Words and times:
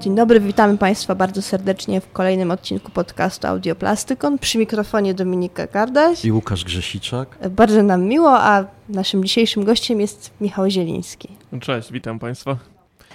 Dzień 0.00 0.14
dobry, 0.14 0.40
witamy 0.40 0.78
Państwa 0.78 1.14
bardzo 1.14 1.42
serdecznie 1.42 2.00
w 2.00 2.12
kolejnym 2.12 2.50
odcinku 2.50 2.90
podcastu 2.92 3.46
Audioplastykon. 3.46 4.38
Przy 4.38 4.58
mikrofonie 4.58 5.14
Dominika 5.14 5.66
Gardaś. 5.66 6.24
I 6.24 6.32
Łukasz 6.32 6.64
Grzesiczak. 6.64 7.38
Bardzo 7.50 7.82
nam 7.82 8.04
miło, 8.04 8.38
a 8.38 8.64
naszym 8.88 9.24
dzisiejszym 9.24 9.64
gościem 9.64 10.00
jest 10.00 10.30
Michał 10.40 10.70
Zieliński. 10.70 11.28
Cześć, 11.60 11.92
witam 11.92 12.18
Państwa. 12.18 12.56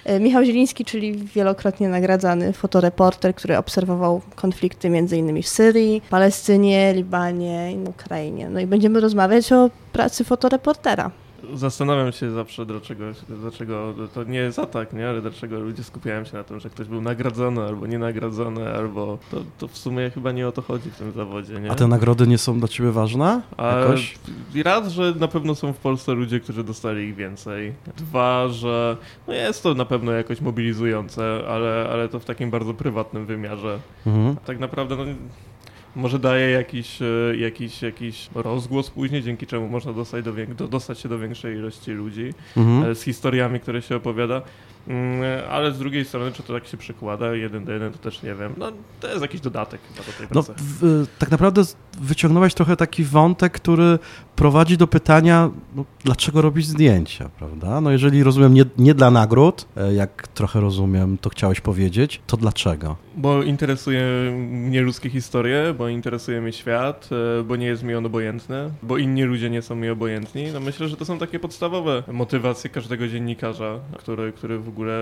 E, 0.04 0.20
Michał 0.20 0.44
Zieliński, 0.44 0.84
czyli 0.84 1.14
wielokrotnie 1.14 1.88
nagradzany 1.88 2.52
fotoreporter, 2.52 3.34
który 3.34 3.58
obserwował 3.58 4.20
konflikty 4.34 4.88
m.in. 4.88 5.42
w 5.42 5.48
Syrii, 5.48 6.02
Palestynie, 6.10 6.92
Libanie 6.94 7.72
i 7.72 7.88
Ukrainie. 7.88 8.48
No 8.50 8.60
i 8.60 8.66
będziemy 8.66 9.00
rozmawiać 9.00 9.52
o 9.52 9.70
pracy 9.92 10.24
fotoreportera. 10.24 11.10
Zastanawiam 11.54 12.12
się 12.12 12.30
zawsze, 12.30 12.66
dlaczego, 12.66 13.04
dlaczego 13.28 13.94
to 14.14 14.24
nie 14.24 14.38
jest 14.38 14.58
atak, 14.58 14.92
nie? 14.92 15.08
ale 15.08 15.20
dlaczego 15.20 15.60
ludzie 15.60 15.84
skupiają 15.84 16.24
się 16.24 16.36
na 16.36 16.44
tym, 16.44 16.60
że 16.60 16.70
ktoś 16.70 16.88
był 16.88 17.00
nagradzany 17.00 17.62
albo 17.62 17.86
nie 17.86 17.98
nagradzany, 17.98 18.68
albo 18.74 19.18
to, 19.30 19.42
to 19.58 19.68
w 19.68 19.78
sumie 19.78 20.10
chyba 20.10 20.32
nie 20.32 20.48
o 20.48 20.52
to 20.52 20.62
chodzi 20.62 20.90
w 20.90 20.96
tym 20.96 21.12
zawodzie. 21.12 21.60
Nie? 21.60 21.70
A 21.70 21.74
te 21.74 21.88
nagrody 21.88 22.26
nie 22.26 22.38
są 22.38 22.58
dla 22.58 22.68
ciebie 22.68 22.92
ważne? 22.92 23.42
Jakoś? 23.58 24.18
A 24.60 24.62
raz, 24.62 24.92
że 24.92 25.14
na 25.20 25.28
pewno 25.28 25.54
są 25.54 25.72
w 25.72 25.78
Polsce 25.78 26.12
ludzie, 26.12 26.40
którzy 26.40 26.64
dostali 26.64 27.04
ich 27.08 27.14
więcej. 27.14 27.72
Dwa, 27.96 28.48
że 28.48 28.96
no 29.28 29.34
jest 29.34 29.62
to 29.62 29.74
na 29.74 29.84
pewno 29.84 30.12
jakoś 30.12 30.40
mobilizujące, 30.40 31.40
ale, 31.48 31.88
ale 31.92 32.08
to 32.08 32.20
w 32.20 32.24
takim 32.24 32.50
bardzo 32.50 32.74
prywatnym 32.74 33.26
wymiarze. 33.26 33.78
Mhm. 34.06 34.36
Tak 34.36 34.58
naprawdę 34.58 34.96
no, 34.96 35.04
może 35.96 36.18
daje 36.18 36.50
jakiś, 36.50 37.02
e, 37.02 37.36
jakiś, 37.36 37.82
jakiś 37.82 38.28
rozgłos 38.34 38.90
później, 38.90 39.22
dzięki 39.22 39.46
czemu 39.46 39.68
można 39.68 39.92
dostać, 39.92 40.24
do, 40.56 40.68
dostać 40.68 40.98
się 40.98 41.08
do 41.08 41.18
większej 41.18 41.56
ilości 41.56 41.90
ludzi 41.90 42.34
mhm. 42.56 42.90
E, 42.90 42.94
z 42.94 43.02
historiami, 43.02 43.60
które 43.60 43.82
się 43.82 43.96
opowiada. 43.96 44.42
Mm, 44.88 45.22
ale 45.50 45.72
z 45.72 45.78
drugiej 45.78 46.04
strony, 46.04 46.32
czy 46.32 46.42
to 46.42 46.52
tak 46.52 46.66
się 46.66 46.76
przekłada 46.76 47.34
jeden 47.34 47.64
do 47.64 47.72
jeden, 47.72 47.92
to 47.92 47.98
też 47.98 48.22
nie 48.22 48.34
wiem. 48.34 48.54
No, 48.56 48.72
to 49.00 49.08
jest 49.08 49.22
jakiś 49.22 49.40
dodatek 49.40 49.80
chyba 49.88 50.06
do 50.06 50.12
tej 50.12 50.26
pracy. 50.26 50.52
No, 50.58 50.64
w, 50.80 51.06
tak 51.18 51.30
naprawdę 51.30 51.62
wyciągnąłeś 52.00 52.54
trochę 52.54 52.76
taki 52.76 53.04
wątek, 53.04 53.52
który 53.52 53.98
prowadzi 54.36 54.76
do 54.76 54.86
pytania, 54.86 55.50
no, 55.76 55.84
dlaczego 56.04 56.42
robisz 56.42 56.66
zdjęcia, 56.66 57.30
prawda? 57.38 57.80
No 57.80 57.90
jeżeli 57.90 58.22
rozumiem, 58.22 58.54
nie, 58.54 58.64
nie 58.78 58.94
dla 58.94 59.10
nagród, 59.10 59.66
e, 59.76 59.94
jak 59.94 60.28
trochę 60.28 60.60
rozumiem, 60.60 61.18
to 61.18 61.30
chciałeś 61.30 61.60
powiedzieć, 61.60 62.20
to 62.26 62.36
dlaczego? 62.36 62.96
Bo 63.16 63.42
interesuje 63.42 64.02
mnie 64.50 64.80
ludzkie 64.80 65.10
historie, 65.10 65.74
bo 65.78 65.88
interesuje 65.88 66.40
mnie 66.40 66.52
świat, 66.52 67.08
e, 67.40 67.42
bo 67.42 67.56
nie 67.56 67.66
jest 67.66 67.82
mi 67.82 67.94
on 67.94 68.06
obojętny, 68.06 68.70
bo 68.82 68.98
inni 68.98 69.22
ludzie 69.22 69.50
nie 69.50 69.62
są 69.62 69.74
mi 69.74 69.88
obojętni. 69.88 70.46
No 70.52 70.60
myślę, 70.60 70.88
że 70.88 70.96
to 70.96 71.04
są 71.04 71.18
takie 71.18 71.38
podstawowe 71.38 72.02
motywacje 72.12 72.70
każdego 72.70 73.08
dziennikarza, 73.08 73.78
który, 73.98 74.32
który 74.32 74.58
w 74.58 74.68
ogóle 74.76 74.98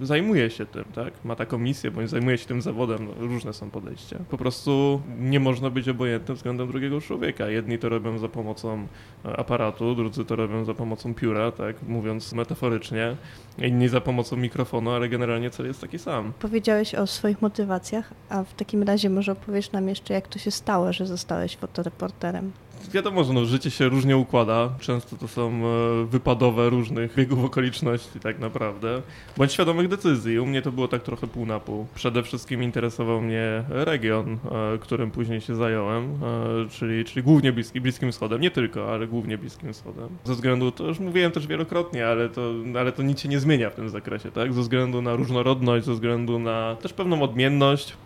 zajmuje 0.00 0.50
się 0.50 0.66
tym, 0.66 0.84
tak? 0.94 1.12
Ma 1.24 1.36
taką 1.36 1.58
misję, 1.58 1.90
bądź 1.90 2.10
zajmuje 2.10 2.38
się 2.38 2.46
tym 2.46 2.62
zawodem, 2.62 3.06
no, 3.06 3.26
różne 3.26 3.52
są 3.52 3.70
podejścia. 3.70 4.18
Po 4.30 4.38
prostu 4.38 5.00
nie 5.18 5.40
można 5.40 5.70
być 5.70 5.88
obojętnym 5.88 6.36
względem 6.36 6.68
drugiego 6.68 7.00
człowieka. 7.00 7.48
Jedni 7.48 7.78
to 7.78 7.88
robią 7.88 8.18
za 8.18 8.28
pomocą 8.28 8.86
e, 9.24 9.36
aparatu, 9.36 9.94
drudzy 9.94 10.24
to 10.24 10.36
robią 10.36 10.64
za 10.64 10.74
pomocą 10.74 11.14
pióra, 11.14 11.52
tak? 11.52 11.76
Mówiąc 11.88 12.32
metaforycznie, 12.32 13.16
inni 13.58 13.88
za 13.88 14.00
pomocą 14.00 14.36
mikrofonu, 14.36 14.90
ale 14.90 15.08
generalnie 15.08 15.50
cel 15.50 15.66
jest 15.66 15.80
taki 15.80 15.98
sam. 15.98 16.32
Powiedziałeś 16.38 16.94
o 16.94 17.06
swoich 17.06 17.42
motywacjach, 17.42 18.14
a 18.28 18.44
w 18.44 18.54
takim 18.54 18.82
razie 18.82 19.10
może 19.10 19.32
opowiesz 19.32 19.72
nam 19.72 19.88
jeszcze, 19.88 20.14
jak 20.14 20.28
to 20.28 20.38
się 20.38 20.50
stało, 20.50 20.92
że 20.92 21.06
zostałeś 21.06 21.56
fotoreporterem? 21.56 22.52
Wiadomo, 22.88 23.24
że 23.24 23.32
no, 23.32 23.44
życie 23.44 23.70
się 23.70 23.88
różnie 23.88 24.16
układa. 24.16 24.70
Często 24.80 25.16
to 25.16 25.28
są 25.28 25.50
e, 25.50 26.04
wypadowe 26.06 26.70
różnych 26.70 27.14
biegów 27.14 27.44
okoliczności 27.44 28.20
tak 28.20 28.38
naprawdę, 28.38 29.02
bądź 29.36 29.52
świadomych 29.52 29.88
decyzji. 29.88 30.38
U 30.38 30.46
mnie 30.46 30.62
to 30.62 30.72
było 30.72 30.88
tak 30.88 31.02
trochę 31.02 31.26
pół 31.26 31.46
na 31.46 31.60
pół. 31.60 31.86
Przede 31.94 32.22
wszystkim 32.22 32.62
interesował 32.62 33.20
mnie 33.20 33.64
region, 33.68 34.32
e, 34.74 34.78
którym 34.78 35.10
później 35.10 35.40
się 35.40 35.54
zająłem, 35.54 36.04
e, 36.04 36.68
czyli, 36.68 37.04
czyli 37.04 37.22
głównie 37.22 37.52
Bliski, 37.52 37.80
Bliskim 37.80 38.12
Wschodem. 38.12 38.40
Nie 38.40 38.50
tylko, 38.50 38.94
ale 38.94 39.06
głównie 39.06 39.38
Bliskim 39.38 39.72
Wschodem. 39.72 40.08
Ze 40.24 40.34
względu, 40.34 40.72
to 40.72 40.86
już 40.86 40.98
mówiłem 40.98 41.32
też 41.32 41.46
wielokrotnie, 41.46 42.06
ale 42.06 42.28
to, 42.28 42.52
ale 42.78 42.92
to 42.92 43.02
nic 43.02 43.20
się 43.20 43.28
nie 43.28 43.40
zmienia 43.40 43.70
w 43.70 43.74
tym 43.74 43.88
zakresie, 43.88 44.30
tak? 44.30 44.52
Ze 44.52 44.60
względu 44.60 45.02
na 45.02 45.16
różnorodność, 45.16 45.86
ze 45.86 45.92
względu 45.92 46.38
na 46.38 46.76
też 46.82 46.92
pewną 46.92 47.22
odmienność 47.22 47.96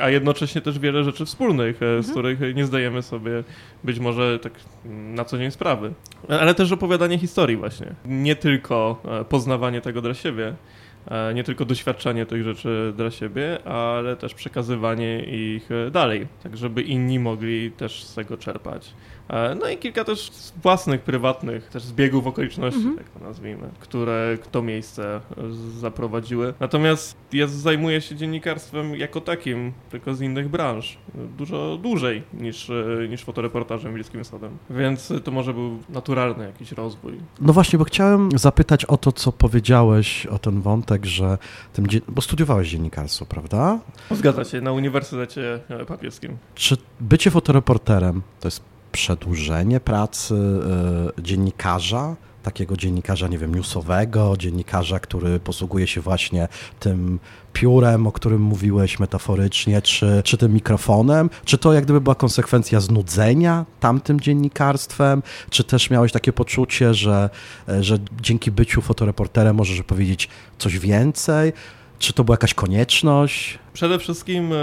a 0.00 0.10
jednocześnie 0.10 0.60
też 0.60 0.78
wiele 0.78 1.04
rzeczy 1.04 1.24
wspólnych, 1.24 1.76
e, 1.76 2.02
z 2.02 2.08
mhm. 2.08 2.12
których 2.12 2.56
nie 2.56 2.66
zdajemy 2.66 3.02
sobie 3.02 3.44
być 3.84 3.98
może 3.98 4.38
tak 4.38 4.52
na 4.84 5.24
co 5.24 5.38
dzień 5.38 5.50
sprawy. 5.50 5.92
Ale 6.28 6.54
też 6.54 6.72
opowiadanie 6.72 7.18
historii 7.18 7.56
właśnie. 7.56 7.94
Nie 8.04 8.36
tylko 8.36 9.02
e, 9.20 9.24
poznawanie 9.24 9.80
tego 9.80 10.02
dla 10.02 10.14
siebie, 10.14 10.54
nie 11.34 11.44
tylko 11.44 11.64
doświadczanie 11.64 12.26
tych 12.26 12.44
rzeczy 12.44 12.92
dla 12.96 13.10
siebie, 13.10 13.66
ale 13.66 14.16
też 14.16 14.34
przekazywanie 14.34 15.24
ich 15.24 15.68
dalej, 15.90 16.26
tak 16.42 16.56
żeby 16.56 16.82
inni 16.82 17.18
mogli 17.18 17.70
też 17.70 18.04
z 18.04 18.14
tego 18.14 18.36
czerpać. 18.36 18.94
E, 19.28 19.54
no 19.54 19.68
i 19.68 19.78
kilka 19.78 20.04
też 20.04 20.30
własnych, 20.62 21.00
prywatnych 21.00 21.68
też 21.68 21.82
zbiegów 21.82 22.26
okoliczności, 22.26 22.80
mhm. 22.80 22.96
tak 22.96 23.08
to 23.08 23.24
nazwijmy, 23.28 23.70
które 23.80 24.38
to 24.50 24.62
miejsce 24.62 25.20
zaprowadziły. 25.78 26.54
Natomiast 26.60 27.16
ja 27.32 27.46
zajmuję 27.46 28.00
się 28.00 28.16
dziennikarstwem 28.16 28.96
jako 28.96 29.20
takim, 29.20 29.72
tylko 29.90 30.14
z 30.14 30.20
innych 30.20 30.48
branż. 30.48 30.98
Dużo 31.38 31.78
dłużej 31.82 32.22
niż, 32.34 32.70
e, 32.70 33.08
niż 33.08 33.24
fotoreportażem 33.24 33.94
Bliskim 33.94 34.24
Wschodem. 34.24 34.58
Więc 34.70 35.12
to 35.24 35.30
może 35.30 35.54
był 35.54 35.78
naturalny 35.88 36.44
jakiś 36.44 36.72
rozwój. 36.72 37.12
No 37.40 37.52
właśnie, 37.52 37.78
bo 37.78 37.84
chciałem 37.84 38.38
zapytać 38.38 38.84
o 38.84 38.96
to, 38.96 39.12
co 39.12 39.32
powiedziałeś, 39.32 40.26
o 40.26 40.38
ten 40.38 40.60
wątek, 40.60 40.95
że 41.04 41.38
tym, 41.72 41.86
bo 42.08 42.22
studiowałeś 42.22 42.70
dziennikarstwo, 42.70 43.26
prawda? 43.26 43.78
Zgadza 44.10 44.44
się, 44.44 44.60
na 44.60 44.72
Uniwersytecie 44.72 45.60
Papieskim. 45.88 46.36
Czy 46.54 46.76
bycie 47.00 47.30
fotoreporterem 47.30 48.22
to 48.40 48.48
jest 48.48 48.62
przedłużenie 48.92 49.80
pracy 49.80 50.34
e, 51.18 51.22
dziennikarza, 51.22 52.16
takiego 52.46 52.76
dziennikarza, 52.76 53.28
nie 53.28 53.38
wiem, 53.38 53.54
newsowego, 53.54 54.36
dziennikarza, 54.38 55.00
który 55.00 55.40
posługuje 55.40 55.86
się 55.86 56.00
właśnie 56.00 56.48
tym 56.80 57.18
piórem, 57.52 58.06
o 58.06 58.12
którym 58.12 58.42
mówiłeś 58.42 58.98
metaforycznie, 58.98 59.82
czy, 59.82 60.22
czy 60.24 60.36
tym 60.36 60.52
mikrofonem? 60.52 61.30
Czy 61.44 61.58
to 61.58 61.72
jak 61.72 61.84
gdyby 61.84 62.00
była 62.00 62.14
konsekwencja 62.14 62.80
znudzenia 62.80 63.64
tamtym 63.80 64.20
dziennikarstwem? 64.20 65.22
Czy 65.50 65.64
też 65.64 65.90
miałeś 65.90 66.12
takie 66.12 66.32
poczucie, 66.32 66.94
że, 66.94 67.30
że 67.80 67.98
dzięki 68.22 68.50
byciu 68.50 68.82
fotoreporterem 68.82 69.56
możesz 69.56 69.82
powiedzieć 69.82 70.28
coś 70.58 70.78
więcej? 70.78 71.52
Czy 71.98 72.12
to 72.12 72.24
była 72.24 72.34
jakaś 72.34 72.54
konieczność? 72.54 73.58
Przede 73.76 73.98
wszystkim 73.98 74.52
e, 74.52 74.56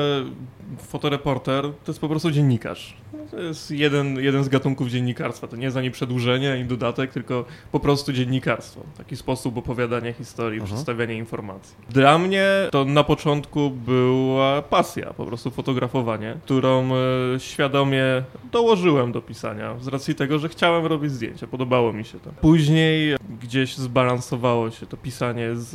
fotoreporter 0.77 1.63
to 1.63 1.91
jest 1.91 1.99
po 1.99 2.09
prostu 2.09 2.31
dziennikarz. 2.31 2.97
To 3.31 3.39
jest 3.41 3.71
jeden, 3.71 4.19
jeden 4.19 4.43
z 4.43 4.49
gatunków 4.49 4.87
dziennikarstwa. 4.87 5.47
To 5.47 5.55
nie 5.55 5.65
jest 5.65 5.77
ani 5.77 5.91
przedłużenie, 5.91 6.53
ani 6.53 6.65
dodatek, 6.65 7.11
tylko 7.11 7.45
po 7.71 7.79
prostu 7.79 8.13
dziennikarstwo. 8.13 8.81
Taki 8.97 9.15
sposób 9.15 9.57
opowiadania 9.57 10.13
historii, 10.13 10.59
uh 10.59 10.65
przedstawiania 10.65 11.13
informacji. 11.13 11.75
Dla 11.89 12.17
mnie 12.17 12.47
to 12.71 12.85
na 12.85 13.03
początku 13.03 13.69
była 13.69 14.61
pasja, 14.61 15.13
po 15.13 15.25
prostu 15.25 15.51
fotografowanie, 15.51 16.37
którą 16.43 16.89
e, 16.95 17.39
świadomie 17.39 18.03
dołożyłem 18.51 19.11
do 19.11 19.21
pisania, 19.21 19.75
z 19.81 19.87
racji 19.87 20.15
tego, 20.15 20.39
że 20.39 20.49
chciałem 20.49 20.85
robić 20.85 21.11
zdjęcia, 21.11 21.47
podobało 21.47 21.93
mi 21.93 22.05
się 22.05 22.19
to. 22.19 22.29
Później 22.41 23.15
gdzieś 23.41 23.77
zbalansowało 23.77 24.71
się 24.71 24.85
to 24.85 24.97
pisanie 24.97 25.55
z, 25.55 25.69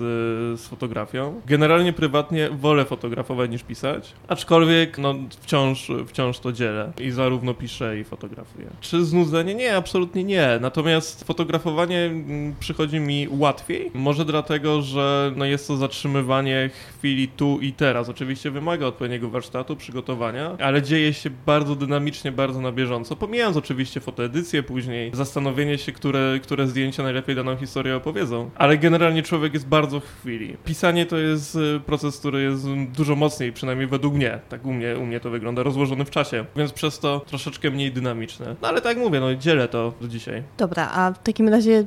z 0.61 0.67
fotografią. 0.67 1.41
Generalnie 1.47 1.93
prywatnie 1.93 2.51
wolę 2.51 2.85
fotografować 2.85 3.28
niż 3.49 3.63
pisać, 3.63 4.13
aczkolwiek 4.29 4.99
no, 4.99 5.15
wciąż, 5.41 5.91
wciąż 6.07 6.39
to 6.39 6.53
dzielę 6.53 6.93
i 7.01 7.11
zarówno 7.11 7.55
piszę 7.55 7.99
i 7.99 8.05
fotografuję. 8.05 8.67
Czy 8.81 9.05
znudzenie? 9.05 9.55
Nie, 9.55 9.77
absolutnie 9.77 10.25
nie. 10.25 10.59
Natomiast 10.61 11.25
fotografowanie 11.25 11.99
mm, 11.99 12.55
przychodzi 12.61 13.01
mi 13.01 13.29
łatwiej. 13.31 13.91
Może 13.95 14.25
dlatego, 14.25 14.83
że 14.83 15.33
no, 15.37 15.45
jest 15.45 15.69
to 15.69 15.77
zatrzymywanie 15.77 16.71
chwili 16.99 17.29
tu 17.29 17.59
i 17.61 17.73
teraz. 17.73 18.09
Oczywiście 18.09 18.51
wymaga 18.51 18.87
odpowiedniego 18.87 19.31
warsztatu, 19.31 19.77
przygotowania, 19.77 20.57
ale 20.59 20.83
dzieje 20.83 21.15
się 21.15 21.31
bardzo 21.47 21.77
dynamicznie, 21.77 22.33
bardzo 22.33 22.61
na 22.61 22.73
bieżąco. 22.73 23.17
Pomijając 23.17 23.57
oczywiście 23.57 24.01
fotoedycję 24.01 24.63
później, 24.63 25.11
zastanowienie 25.15 25.79
się, 25.79 25.93
które, 25.93 26.41
które 26.43 26.67
zdjęcia 26.67 27.03
najlepiej 27.03 27.37
daną 27.37 27.57
historię 27.57 27.97
opowiedzą. 27.97 28.51
Ale 28.55 28.79
generalnie 28.79 29.23
człowiek 29.23 29.55
jest 29.55 29.69
bardzo 29.69 30.01
w 30.01 30.05
chwili. 30.21 30.57
Pisanie 30.65 31.07
to 31.07 31.19
jest 31.19 31.55
y, 31.55 31.81
proces, 31.87 32.19
który 32.19 32.43
jest 32.43 32.69
dużo 32.97 33.17
mocniej, 33.19 33.53
przynajmniej 33.53 33.89
według 33.89 34.15
mnie. 34.15 34.39
Tak 34.49 34.67
u 34.67 34.73
mnie, 34.73 34.99
u 34.99 35.07
mnie 35.07 35.21
to 35.21 35.31
wygląda, 35.31 35.63
rozłożony 35.63 36.05
w 36.05 36.11
czasie. 36.11 36.45
Więc 36.57 36.73
przez 36.73 36.99
to 36.99 37.21
troszeczkę 37.27 37.71
mniej 37.71 37.93
dynamiczne. 37.93 38.57
No 38.63 38.69
ale 38.69 38.81
tak 38.81 38.97
jak 38.97 39.07
mówię, 39.07 39.21
no 39.21 39.35
dzielę 39.35 39.69
to 39.69 39.93
do 40.01 40.09
dzisiaj. 40.09 40.43
Dobra, 40.59 40.91
a 40.95 41.13
w 41.13 41.23
takim 41.23 41.49
razie 41.49 41.85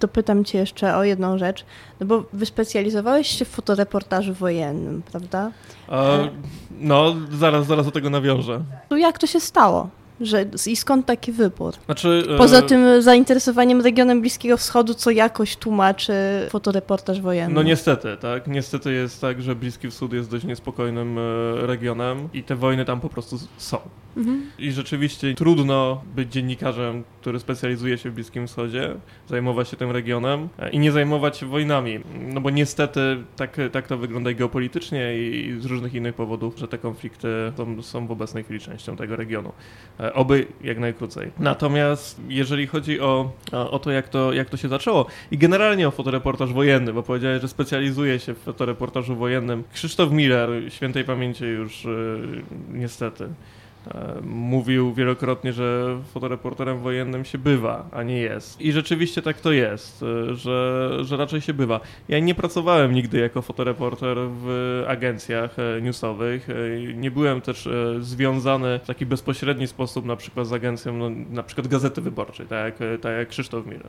dopytam 0.00 0.44
cię 0.44 0.58
jeszcze 0.58 0.96
o 0.96 1.04
jedną 1.04 1.38
rzecz, 1.38 1.64
no 2.00 2.06
bo 2.06 2.24
wyspecjalizowałeś 2.32 3.28
się 3.28 3.44
w 3.44 3.48
fotoreportażu 3.48 4.34
wojennym, 4.34 5.02
prawda? 5.12 5.50
E, 5.88 6.28
no, 6.70 7.16
zaraz, 7.32 7.66
zaraz 7.66 7.86
do 7.86 7.92
tego 7.92 8.10
nawiążę. 8.10 8.60
To 8.88 8.96
jak 8.96 9.18
to 9.18 9.26
się 9.26 9.40
stało? 9.40 9.88
Że, 10.20 10.46
I 10.66 10.76
skąd 10.76 11.06
taki 11.06 11.32
wybór? 11.32 11.74
Znaczy, 11.86 12.26
Poza 12.38 12.58
e... 12.58 12.62
tym 12.62 13.02
zainteresowaniem 13.02 13.80
regionem 13.80 14.20
Bliskiego 14.20 14.56
Wschodu, 14.56 14.94
co 14.94 15.10
jakoś 15.10 15.56
tłumaczy 15.56 16.12
fotoreportaż 16.50 17.20
wojenny. 17.20 17.54
No 17.54 17.62
niestety, 17.62 18.16
tak. 18.20 18.46
Niestety 18.46 18.92
jest 18.92 19.20
tak, 19.20 19.42
że 19.42 19.54
Bliski 19.54 19.90
Wschód 19.90 20.12
jest 20.12 20.30
dość 20.30 20.44
niespokojnym 20.44 21.18
e, 21.18 21.66
regionem 21.66 22.28
i 22.34 22.42
te 22.42 22.56
wojny 22.56 22.84
tam 22.84 23.00
po 23.00 23.08
prostu 23.08 23.38
są. 23.58 23.78
Mhm. 24.16 24.42
I 24.58 24.72
rzeczywiście 24.72 25.34
trudno 25.34 26.02
być 26.16 26.32
dziennikarzem, 26.32 27.04
który 27.20 27.40
specjalizuje 27.40 27.98
się 27.98 28.10
w 28.10 28.14
Bliskim 28.14 28.46
Wschodzie, 28.46 28.94
zajmować 29.28 29.68
się 29.68 29.76
tym 29.76 29.90
regionem 29.90 30.48
e, 30.58 30.70
i 30.70 30.78
nie 30.78 30.92
zajmować 30.92 31.38
się 31.38 31.46
wojnami. 31.46 32.00
No 32.28 32.40
bo 32.40 32.50
niestety 32.50 33.00
tak, 33.36 33.56
tak 33.72 33.86
to 33.86 33.98
wygląda 33.98 34.32
geopolitycznie 34.32 35.18
i 35.18 35.56
z 35.60 35.64
różnych 35.64 35.94
innych 35.94 36.14
powodów, 36.14 36.58
że 36.58 36.68
te 36.68 36.78
konflikty 36.78 37.28
są, 37.56 37.82
są 37.82 38.06
w 38.06 38.10
obecnej 38.10 38.44
chwili 38.44 38.60
częścią 38.60 38.96
tego 38.96 39.16
regionu. 39.16 39.52
E, 40.00 40.14
oby 40.14 40.46
jak 40.64 40.78
najkrócej. 40.78 41.30
Natomiast 41.38 42.20
jeżeli 42.28 42.66
chodzi 42.66 43.00
o, 43.00 43.32
o 43.52 43.78
to, 43.78 43.90
jak 43.90 44.08
to, 44.08 44.32
jak 44.32 44.50
to 44.50 44.56
się 44.56 44.68
zaczęło 44.68 45.06
i 45.30 45.38
generalnie 45.38 45.88
o 45.88 45.90
fotoreportaż 45.90 46.52
wojenny, 46.52 46.92
bo 46.92 47.02
powiedziałeś, 47.02 47.42
że 47.42 47.48
specjalizuje 47.48 48.18
się 48.18 48.34
w 48.34 48.38
fotoreportażu 48.38 49.16
wojennym. 49.16 49.64
Krzysztof 49.72 50.12
Miller, 50.12 50.50
świętej 50.68 51.04
pamięci 51.04 51.44
już 51.44 51.84
yy, 51.84 52.42
niestety, 52.72 53.28
E, 53.28 53.59
mówił 54.22 54.94
wielokrotnie, 54.94 55.52
że 55.52 55.98
fotoreporterem 56.12 56.78
wojennym 56.78 57.24
się 57.24 57.38
bywa, 57.38 57.88
a 57.92 58.02
nie 58.02 58.18
jest. 58.20 58.60
I 58.60 58.72
rzeczywiście 58.72 59.22
tak 59.22 59.40
to 59.40 59.52
jest, 59.52 60.02
e, 60.02 60.34
że, 60.34 60.90
że 61.00 61.16
raczej 61.16 61.40
się 61.40 61.54
bywa. 61.54 61.80
Ja 62.08 62.18
nie 62.18 62.34
pracowałem 62.34 62.92
nigdy 62.92 63.18
jako 63.18 63.42
fotoreporter 63.42 64.18
w 64.18 64.84
agencjach 64.88 65.56
e, 65.58 65.82
newsowych. 65.82 66.48
Nie 66.94 67.10
byłem 67.10 67.40
też 67.40 67.68
związany 68.00 68.80
w 68.82 68.86
taki 68.86 69.06
bezpośredni 69.06 69.66
sposób 69.66 70.04
na 70.04 70.16
przykład 70.16 70.46
z 70.46 70.52
agencją, 70.52 70.96
no, 70.96 71.10
na 71.30 71.42
przykład 71.42 71.68
Gazety 71.68 72.00
Wyborczej, 72.00 72.46
tak 72.46 72.80
jak, 72.80 73.00
tak 73.00 73.16
jak 73.18 73.28
Krzysztof 73.28 73.66
Miller. 73.66 73.88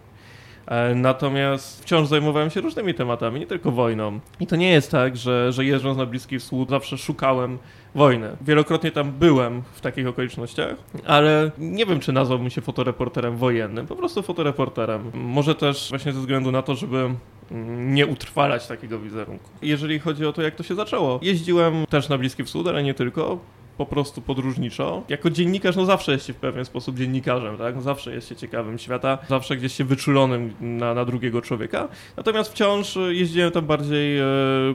Natomiast 0.96 1.84
wciąż 1.84 2.08
zajmowałem 2.08 2.50
się 2.50 2.62
różnymi 2.62 2.94
tematami, 2.94 3.40
nie 3.40 3.48
tylko 3.48 3.72
wojną. 3.72 4.20
I 4.40 4.48
to 4.48 4.56
nie 4.56 4.70
jest 4.70 4.92
tak, 4.92 5.18
że, 5.18 5.52
że 5.52 5.66
jeżdżąc 5.66 5.98
na 5.98 6.06
Bliski 6.06 6.40
Wschód 6.40 6.70
zawsze 6.70 6.98
szukałem 6.98 7.58
wojnę. 7.96 8.38
Wielokrotnie 8.42 8.92
tam 8.92 9.12
byłem 9.12 9.62
w 9.74 9.82
takich 9.82 10.08
okolicznościach, 10.08 10.76
ale 11.06 11.52
nie 11.58 11.86
wiem, 11.86 12.00
czy 12.00 12.12
nazwałbym 12.12 12.50
się 12.50 12.62
fotoreporterem 12.62 13.38
wojennym, 13.38 13.88
po 13.88 13.96
prostu 13.96 14.24
fotoreporterem. 14.24 15.12
Może 15.14 15.56
też 15.56 15.90
właśnie 15.90 16.14
ze 16.14 16.20
względu 16.20 16.52
na 16.52 16.62
to, 16.62 16.76
żeby 16.76 16.98
mm, 17.52 17.94
nie 17.94 18.08
utrwalać 18.08 18.68
takiego 18.68 19.00
wizerunku. 19.00 19.50
Jeżeli 19.62 20.00
chodzi 20.00 20.26
o 20.26 20.34
to, 20.34 20.42
jak 20.42 20.56
to 20.56 20.64
się 20.64 20.76
zaczęło, 20.76 21.20
jeździłem 21.22 21.86
też 21.90 22.10
na 22.10 22.18
Bliski 22.18 22.44
Wschód, 22.44 22.68
ale 22.68 22.84
nie 22.84 22.94
tylko 22.94 23.40
po 23.82 23.86
prostu 23.86 24.22
podróżniczo. 24.22 25.04
Jako 25.10 25.30
dziennikarz, 25.30 25.76
no 25.76 25.86
zawsze 25.86 26.12
jest 26.12 26.26
się 26.26 26.34
w 26.34 26.36
pewien 26.36 26.66
sposób 26.66 26.98
dziennikarzem, 26.98 27.58
tak? 27.58 27.76
No 27.76 27.82
zawsze 27.82 28.14
jest 28.14 28.30
się 28.30 28.36
ciekawym 28.36 28.80
świata, 28.80 29.18
zawsze 29.30 29.58
gdzieś 29.58 29.74
się 29.74 29.84
wyczulonym 29.84 30.54
na, 30.62 30.94
na 30.94 31.06
drugiego 31.06 31.42
człowieka. 31.42 31.88
Natomiast 32.18 32.52
wciąż 32.52 32.98
jeździłem 33.10 33.52
tam 33.52 33.66
bardziej 33.66 34.20
e, 34.20 34.24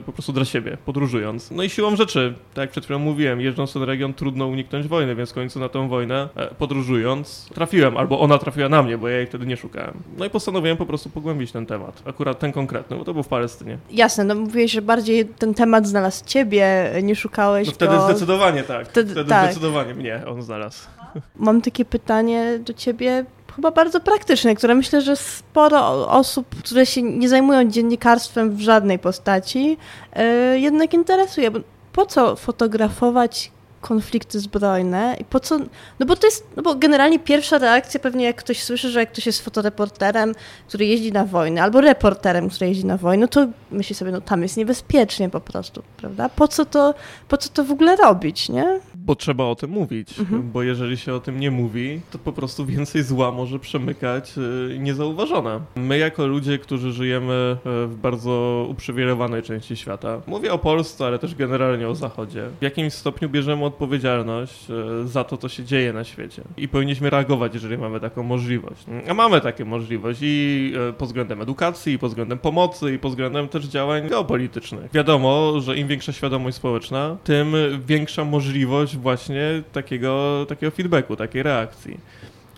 po 0.05 0.11
prostu 0.11 0.33
dla 0.33 0.45
siebie, 0.45 0.77
podróżując. 0.85 1.51
No 1.51 1.63
i 1.63 1.69
siłą 1.69 1.95
rzeczy, 1.95 2.33
tak 2.53 2.61
jak 2.61 2.69
przed 2.69 2.83
chwilą 2.83 2.99
mówiłem, 2.99 3.41
jeżdżąc 3.41 3.73
ten 3.73 3.83
region 3.83 4.13
trudno 4.13 4.47
uniknąć 4.47 4.87
wojny, 4.87 5.15
więc 5.15 5.31
w 5.31 5.33
końcu 5.33 5.59
na 5.59 5.69
tę 5.69 5.89
wojnę 5.89 6.29
e, 6.35 6.55
podróżując 6.55 7.49
trafiłem, 7.53 7.97
albo 7.97 8.19
ona 8.19 8.37
trafiła 8.37 8.69
na 8.69 8.83
mnie, 8.83 8.97
bo 8.97 9.07
ja 9.07 9.17
jej 9.17 9.27
wtedy 9.27 9.45
nie 9.45 9.57
szukałem. 9.57 9.93
No 10.17 10.25
i 10.25 10.29
postanowiłem 10.29 10.77
po 10.77 10.85
prostu 10.85 11.09
pogłębić 11.09 11.51
ten 11.51 11.65
temat, 11.65 12.03
akurat 12.05 12.39
ten 12.39 12.51
konkretny, 12.51 12.97
bo 12.97 13.05
to 13.05 13.13
był 13.13 13.23
w 13.23 13.27
Palestynie. 13.27 13.77
Jasne, 13.91 14.23
no 14.23 14.35
mówiłeś, 14.35 14.71
że 14.71 14.81
bardziej 14.81 15.25
ten 15.25 15.53
temat 15.53 15.87
znalazł 15.87 16.25
ciebie, 16.25 16.91
nie 17.03 17.15
szukałeś 17.15 17.67
No 17.67 17.73
wtedy 17.73 17.95
go... 17.95 18.05
zdecydowanie 18.05 18.63
tak. 18.63 18.87
Wtedy, 18.97 19.11
wtedy 19.11 19.29
tak. 19.29 19.45
zdecydowanie 19.45 19.93
mnie 19.93 20.21
on 20.27 20.41
znalazł. 20.41 20.87
Mam 21.35 21.61
takie 21.61 21.85
pytanie 21.85 22.59
do 22.59 22.73
ciebie, 22.73 23.25
chyba 23.55 23.71
bardzo 23.71 23.99
praktyczne, 23.99 24.55
które 24.55 24.75
myślę, 24.75 25.01
że 25.01 25.15
sporo 25.15 26.09
osób, 26.09 26.55
które 26.63 26.85
się 26.85 27.01
nie 27.01 27.29
zajmują 27.29 27.69
dziennikarstwem 27.69 28.55
w 28.55 28.59
żadnej 28.59 28.99
postaci, 28.99 29.77
yy, 30.15 30.59
jednak 30.59 30.93
interesuje. 30.93 31.51
Po 31.93 32.05
co 32.05 32.35
fotografować 32.35 33.51
konflikty 33.81 34.39
zbrojne 34.39 35.17
i 35.19 35.23
po 35.23 35.39
co, 35.39 35.59
no 35.99 36.05
bo 36.05 36.15
to 36.15 36.27
jest, 36.27 36.47
no 36.55 36.63
bo 36.63 36.75
generalnie 36.75 37.19
pierwsza 37.19 37.57
reakcja 37.57 37.99
pewnie 37.99 38.25
jak 38.25 38.35
ktoś 38.35 38.63
słyszy, 38.63 38.89
że 38.89 38.99
jak 38.99 39.11
ktoś 39.11 39.25
jest 39.25 39.41
fotoreporterem, 39.41 40.33
który 40.67 40.85
jeździ 40.85 41.11
na 41.11 41.25
wojnę, 41.25 41.63
albo 41.63 41.81
reporterem, 41.81 42.49
który 42.49 42.67
jeździ 42.67 42.85
na 42.85 42.97
wojnę, 42.97 43.27
to 43.27 43.47
myśli 43.71 43.95
sobie, 43.95 44.11
no 44.11 44.21
tam 44.21 44.43
jest 44.43 44.57
niebezpiecznie 44.57 45.29
po 45.29 45.41
prostu, 45.41 45.83
prawda? 45.97 46.29
Po 46.29 46.47
co 46.47 46.65
to, 46.65 46.93
po 47.27 47.37
co 47.37 47.49
to 47.49 47.63
w 47.63 47.71
ogóle 47.71 47.95
robić, 47.95 48.49
nie? 48.49 48.79
Bo 48.95 49.15
trzeba 49.15 49.43
o 49.43 49.55
tym 49.55 49.69
mówić, 49.71 50.19
mhm. 50.19 50.51
bo 50.51 50.63
jeżeli 50.63 50.97
się 50.97 51.13
o 51.13 51.19
tym 51.19 51.39
nie 51.39 51.51
mówi, 51.51 52.01
to 52.11 52.19
po 52.19 52.33
prostu 52.33 52.65
więcej 52.65 53.03
zła 53.03 53.31
może 53.31 53.59
przemykać 53.59 54.37
yy, 54.37 54.79
niezauważone. 54.79 55.59
My 55.75 55.97
jako 55.97 56.27
ludzie, 56.27 56.59
którzy 56.59 56.91
żyjemy 56.91 57.57
y, 57.83 57.87
w 57.87 57.95
bardzo 58.01 58.65
uprzywilejowanej 58.69 59.43
części 59.43 59.75
świata, 59.75 60.21
mówię 60.27 60.53
o 60.53 60.57
Polsce, 60.57 61.05
ale 61.05 61.19
też 61.19 61.35
generalnie 61.35 61.87
o 61.87 61.95
Zachodzie, 61.95 62.49
w 62.59 62.63
jakimś 62.63 62.93
stopniu 62.93 63.29
bierzemy 63.29 63.65
odpowiedzialność 63.67 64.67
e, 64.69 65.07
za 65.07 65.23
to, 65.23 65.37
co 65.37 65.49
się 65.49 65.63
dzieje 65.63 65.93
na 65.93 66.03
świecie. 66.03 66.41
I 66.57 66.67
powinniśmy 66.67 67.09
reagować, 67.09 67.53
jeżeli 67.53 67.77
mamy 67.77 67.99
taką 67.99 68.23
możliwość. 68.23 68.85
A 69.09 69.13
mamy 69.13 69.41
taką 69.41 69.65
możliwość 69.65 70.19
i 70.21 70.73
e, 70.89 70.93
pod 70.93 71.07
względem 71.07 71.41
edukacji, 71.41 71.93
i 71.93 71.99
pod 71.99 72.09
względem 72.11 72.39
pomocy, 72.39 72.93
i 72.93 72.99
pod 72.99 73.11
względem 73.11 73.47
też 73.47 73.65
działań 73.65 74.07
geopolitycznych. 74.09 74.91
Wiadomo, 74.91 75.59
że 75.59 75.77
im 75.77 75.87
większa 75.87 76.13
świadomość 76.13 76.57
społeczna, 76.57 77.17
tym 77.23 77.53
większa 77.87 78.23
możliwość 78.25 78.97
właśnie 78.97 79.63
takiego, 79.71 80.45
takiego 80.49 80.71
feedbacku, 80.71 81.15
takiej 81.15 81.43
reakcji. 81.43 81.97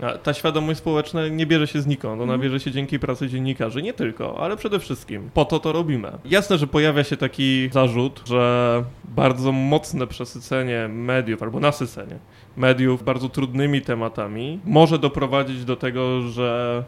A 0.03 0.17
ta 0.17 0.33
świadomość 0.33 0.79
społeczna 0.79 1.27
nie 1.27 1.45
bierze 1.45 1.67
się 1.67 1.81
znikąd, 1.81 2.21
ona 2.21 2.33
mhm. 2.33 2.41
bierze 2.41 2.59
się 2.59 2.71
dzięki 2.71 2.99
pracy 2.99 3.29
dziennikarzy, 3.29 3.81
nie 3.81 3.93
tylko, 3.93 4.39
ale 4.39 4.57
przede 4.57 4.79
wszystkim 4.79 5.29
po 5.33 5.45
to 5.45 5.59
to 5.59 5.71
robimy. 5.71 6.11
Jasne, 6.25 6.57
że 6.57 6.67
pojawia 6.67 7.03
się 7.03 7.17
taki 7.17 7.69
zarzut, 7.71 8.23
że 8.27 8.83
bardzo 9.03 9.51
mocne 9.51 10.07
przesycenie 10.07 10.87
mediów 10.87 11.43
albo 11.43 11.59
nasycenie 11.59 12.19
mediów 12.57 13.03
bardzo 13.03 13.29
trudnymi 13.29 13.81
tematami 13.81 14.59
może 14.65 14.99
doprowadzić 14.99 15.65
do 15.65 15.75
tego, 15.75 16.21
że, 16.21 16.83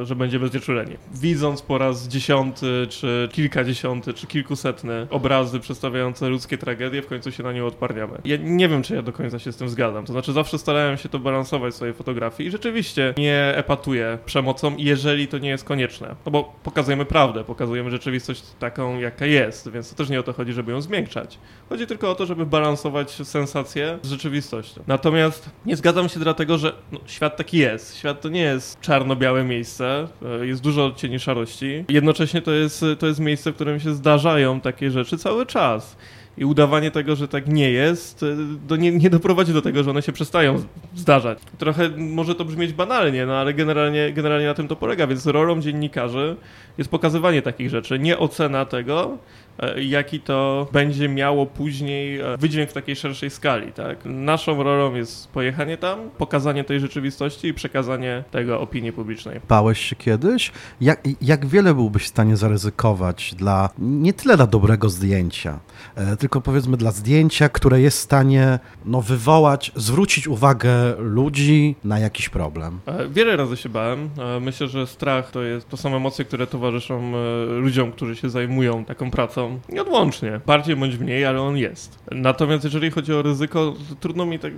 e, 0.00 0.04
że 0.04 0.16
będziemy 0.16 0.48
znieczuleni. 0.48 0.96
Widząc 1.14 1.62
po 1.62 1.78
raz 1.78 2.08
dziesiąty, 2.08 2.86
czy 2.88 3.28
kilkadziesiąty, 3.32 4.14
czy 4.14 4.26
kilkusetny 4.26 5.06
obrazy 5.10 5.60
przedstawiające 5.60 6.28
ludzkie 6.28 6.58
tragedie, 6.58 7.02
w 7.02 7.06
końcu 7.06 7.32
się 7.32 7.42
na 7.42 7.52
nie 7.52 7.64
odparniamy. 7.64 8.18
Ja 8.24 8.36
nie 8.36 8.68
wiem, 8.68 8.82
czy 8.82 8.94
ja 8.94 9.02
do 9.02 9.12
końca 9.12 9.38
się 9.38 9.52
z 9.52 9.56
tym 9.56 9.68
zgadzam. 9.68 10.04
To 10.04 10.12
znaczy 10.12 10.32
zawsze 10.32 10.58
starałem 10.58 10.96
się 10.96 11.08
to 11.08 11.18
balansować 11.18 11.72
w 11.72 11.76
swojej 11.76 11.94
fotografii 11.94 12.45
i 12.46 12.50
rzeczywiście 12.50 13.14
nie 13.18 13.52
epatuję 13.56 14.18
przemocą, 14.26 14.74
jeżeli 14.78 15.28
to 15.28 15.38
nie 15.38 15.48
jest 15.48 15.64
konieczne. 15.64 16.14
No 16.26 16.32
bo 16.32 16.54
pokazujemy 16.62 17.04
prawdę, 17.04 17.44
pokazujemy 17.44 17.90
rzeczywistość 17.90 18.42
taką, 18.58 18.98
jaka 18.98 19.26
jest, 19.26 19.70
więc 19.70 19.90
to 19.90 19.96
też 19.96 20.08
nie 20.08 20.20
o 20.20 20.22
to 20.22 20.32
chodzi, 20.32 20.52
żeby 20.52 20.72
ją 20.72 20.80
zmiękczać. 20.80 21.38
Chodzi 21.68 21.86
tylko 21.86 22.10
o 22.10 22.14
to, 22.14 22.26
żeby 22.26 22.46
balansować 22.46 23.10
sensację 23.10 23.98
z 24.02 24.10
rzeczywistością. 24.10 24.82
Natomiast 24.86 25.50
nie 25.66 25.76
zgadzam 25.76 26.08
się 26.08 26.20
dlatego, 26.20 26.58
że 26.58 26.72
no, 26.92 27.00
świat 27.06 27.36
taki 27.36 27.58
jest. 27.58 27.96
Świat 27.96 28.20
to 28.20 28.28
nie 28.28 28.40
jest 28.40 28.80
czarno-białe 28.80 29.44
miejsce, 29.44 30.08
e, 30.42 30.46
jest 30.46 30.62
dużo 30.62 30.92
cieni 30.96 31.18
szarości. 31.18 31.84
Jednocześnie 31.88 32.42
to 32.42 32.50
jest, 32.50 32.84
to 32.98 33.06
jest 33.06 33.20
miejsce, 33.20 33.52
w 33.52 33.54
którym 33.54 33.80
się 33.80 33.94
zdarzają 33.94 34.60
takie 34.60 34.90
rzeczy 34.90 35.18
cały 35.18 35.46
czas. 35.46 35.96
I 36.38 36.44
udawanie 36.44 36.90
tego, 36.90 37.16
że 37.16 37.28
tak 37.28 37.48
nie 37.48 37.70
jest, 37.70 38.22
e, 38.22 38.26
do, 38.68 38.76
nie, 38.76 38.92
nie 38.92 39.10
doprowadzi 39.10 39.52
do 39.52 39.62
tego, 39.62 39.82
że 39.82 39.90
one 39.90 40.02
się 40.02 40.12
przestają 40.12 40.62
zdarzać. 40.94 41.38
Trochę 41.58 41.88
może 41.96 42.34
to 42.34 42.44
brzmieć 42.44 42.72
banalnie, 42.72 43.26
no 43.26 43.36
ale 43.36 43.54
generalnie, 43.54 44.12
generalnie 44.12 44.46
na 44.46 44.54
tym 44.54 44.68
to 44.68 44.76
polega, 44.76 45.06
więc 45.06 45.26
rolą 45.26 45.60
dziennikarzy 45.60 46.36
jest 46.78 46.90
pokazywanie 46.90 47.42
takich 47.42 47.70
rzeczy, 47.70 47.98
nie 47.98 48.18
ocena 48.18 48.64
tego, 48.64 49.18
E, 49.45 49.45
jaki 49.76 50.20
to 50.20 50.68
będzie 50.72 51.08
miało 51.08 51.46
później 51.46 52.20
e, 52.20 52.36
wydźwięk 52.36 52.70
w 52.70 52.72
takiej 52.72 52.96
szerszej 52.96 53.30
skali. 53.30 53.72
Tak? 53.72 53.98
Naszą 54.04 54.62
rolą 54.62 54.94
jest 54.94 55.28
pojechanie 55.28 55.76
tam, 55.76 55.98
pokazanie 56.18 56.64
tej 56.64 56.80
rzeczywistości 56.80 57.48
i 57.48 57.54
przekazanie 57.54 58.24
tego 58.30 58.60
opinii 58.60 58.92
publicznej. 58.92 59.40
Bałeś 59.48 59.80
się 59.80 59.96
kiedyś? 59.96 60.52
Jak, 60.80 61.02
jak 61.22 61.46
wiele 61.46 61.74
byłbyś 61.74 62.02
w 62.02 62.06
stanie 62.06 62.36
zaryzykować 62.36 63.34
dla 63.34 63.70
nie 63.78 64.12
tyle 64.12 64.36
dla 64.36 64.46
dobrego 64.46 64.88
zdjęcia, 64.88 65.58
e, 65.94 66.16
tylko 66.16 66.40
powiedzmy 66.40 66.76
dla 66.76 66.90
zdjęcia, 66.90 67.48
które 67.48 67.80
jest 67.80 67.98
w 67.98 68.00
stanie 68.00 68.58
no, 68.84 69.02
wywołać, 69.02 69.72
zwrócić 69.76 70.28
uwagę 70.28 70.94
ludzi 70.98 71.76
na 71.84 71.98
jakiś 71.98 72.28
problem? 72.28 72.80
Wiele 73.10 73.36
razy 73.36 73.56
się 73.56 73.68
bałem. 73.68 74.10
Myślę, 74.40 74.68
że 74.68 74.86
strach 74.86 75.30
to, 75.30 75.42
jest, 75.42 75.68
to 75.68 75.76
są 75.76 75.96
emocje, 75.96 76.24
które 76.24 76.46
towarzyszą 76.46 77.12
ludziom, 77.48 77.92
którzy 77.92 78.16
się 78.16 78.30
zajmują 78.30 78.84
taką 78.84 79.10
pracą 79.10 79.45
Nieodłącznie. 79.68 80.40
Bardziej 80.46 80.76
bądź 80.76 80.98
mniej, 80.98 81.24
ale 81.24 81.42
on 81.42 81.56
jest. 81.56 81.98
Natomiast 82.10 82.64
jeżeli 82.64 82.90
chodzi 82.90 83.12
o 83.12 83.22
ryzyko, 83.22 83.74
trudno 84.00 84.26
mi 84.26 84.38
tak 84.38 84.52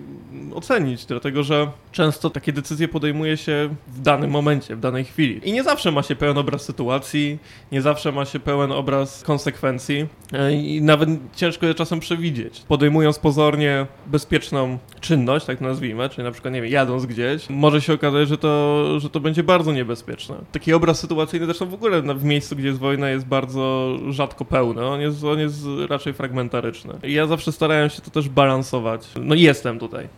ocenić, 0.54 1.06
dlatego 1.06 1.42
że 1.42 1.70
często 1.92 2.30
takie 2.30 2.52
decyzje 2.52 2.88
podejmuje 2.88 3.36
się 3.36 3.74
w 3.88 4.00
danym 4.00 4.30
momencie, 4.30 4.76
w 4.76 4.80
danej 4.80 5.04
chwili. 5.04 5.48
I 5.48 5.52
nie 5.52 5.62
zawsze 5.62 5.92
ma 5.92 6.02
się 6.02 6.16
pełen 6.16 6.38
obraz 6.38 6.62
sytuacji, 6.62 7.38
nie 7.72 7.82
zawsze 7.82 8.12
ma 8.12 8.24
się 8.24 8.40
pełen 8.40 8.72
obraz 8.72 9.22
konsekwencji. 9.22 10.06
E, 10.32 10.52
I 10.52 10.82
nawet 10.82 11.08
ciężko 11.36 11.66
je 11.66 11.74
czasem 11.74 12.00
przewidzieć. 12.00 12.60
Podejmując 12.68 13.18
pozornie 13.18 13.86
bezpieczną 14.06 14.78
czynność, 15.00 15.46
tak 15.46 15.60
nazwijmy, 15.60 16.08
czyli 16.08 16.24
na 16.24 16.30
przykład, 16.30 16.54
nie 16.54 16.62
wiem, 16.62 16.70
jadąc 16.70 17.06
gdzieś, 17.06 17.50
może 17.50 17.80
się 17.80 17.92
okazać, 17.92 18.28
że 18.28 18.38
to, 18.38 18.84
że 19.00 19.10
to 19.10 19.20
będzie 19.20 19.42
bardzo 19.42 19.72
niebezpieczne. 19.72 20.36
Taki 20.52 20.72
obraz 20.72 20.98
sytuacyjny 20.98 21.46
zresztą 21.46 21.66
w 21.66 21.74
ogóle 21.74 22.02
w 22.02 22.24
miejscu, 22.24 22.56
gdzie 22.56 22.68
jest 22.68 22.78
wojna, 22.80 23.10
jest 23.10 23.26
bardzo 23.26 23.96
rzadko 24.10 24.44
pełny. 24.44 24.77
On 24.86 25.00
jest, 25.00 25.24
on 25.24 25.38
jest 25.38 25.64
raczej 25.88 26.14
fragmentaryczny. 26.14 26.94
I 27.02 27.12
ja 27.12 27.26
zawsze 27.26 27.52
starałem 27.52 27.90
się 27.90 28.02
to 28.02 28.10
też 28.10 28.28
balansować. 28.28 29.08
No 29.20 29.34
i 29.34 29.40
jestem 29.40 29.78
tutaj. 29.78 30.08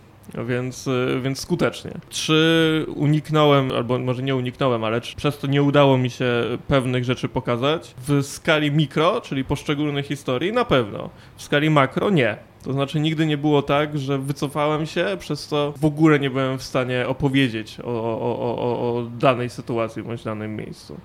Więc, 0.49 0.89
więc 1.23 1.41
skutecznie. 1.41 1.91
Czy 2.09 2.87
uniknąłem, 2.95 3.73
albo 3.73 3.99
może 3.99 4.23
nie 4.23 4.37
uniknąłem, 4.37 4.85
ale 4.85 5.01
czy 5.01 5.17
przez 5.17 5.39
to 5.39 5.47
nie 5.47 5.63
udało 5.63 5.99
mi 5.99 6.11
się 6.11 6.45
pewnych 6.69 7.05
rzeczy 7.05 7.29
pokazać? 7.29 7.95
W 8.09 8.23
skali 8.23 8.73
mikro, 8.73 9.21
czyli 9.21 9.45
poszczególnych 9.45 10.07
historii, 10.07 10.53
na 10.53 10.65
pewno. 10.65 11.11
W 11.37 11.43
skali 11.43 11.71
makro 11.71 12.11
nie. 12.11 12.37
To 12.63 12.73
znaczy 12.73 13.01
nigdy 13.01 13.27
nie 13.27 13.39
było 13.39 13.63
tak, 13.63 13.99
że 13.99 14.19
wycofałem 14.19 14.87
się, 14.87 15.07
przez 15.19 15.49
to 15.49 15.75
w 15.77 15.85
ogóle 15.85 16.19
nie 16.19 16.31
byłem 16.31 16.59
w 16.59 16.63
stanie 16.63 17.09
opowiedzieć 17.09 17.81
o, 17.81 17.85
o, 17.85 18.39
o, 18.39 18.97
o 18.97 19.03
danej 19.19 19.51
sytuacji 19.51 20.03
bądź 20.03 20.25
danym 20.25 20.57
miejscu. 20.57 21.01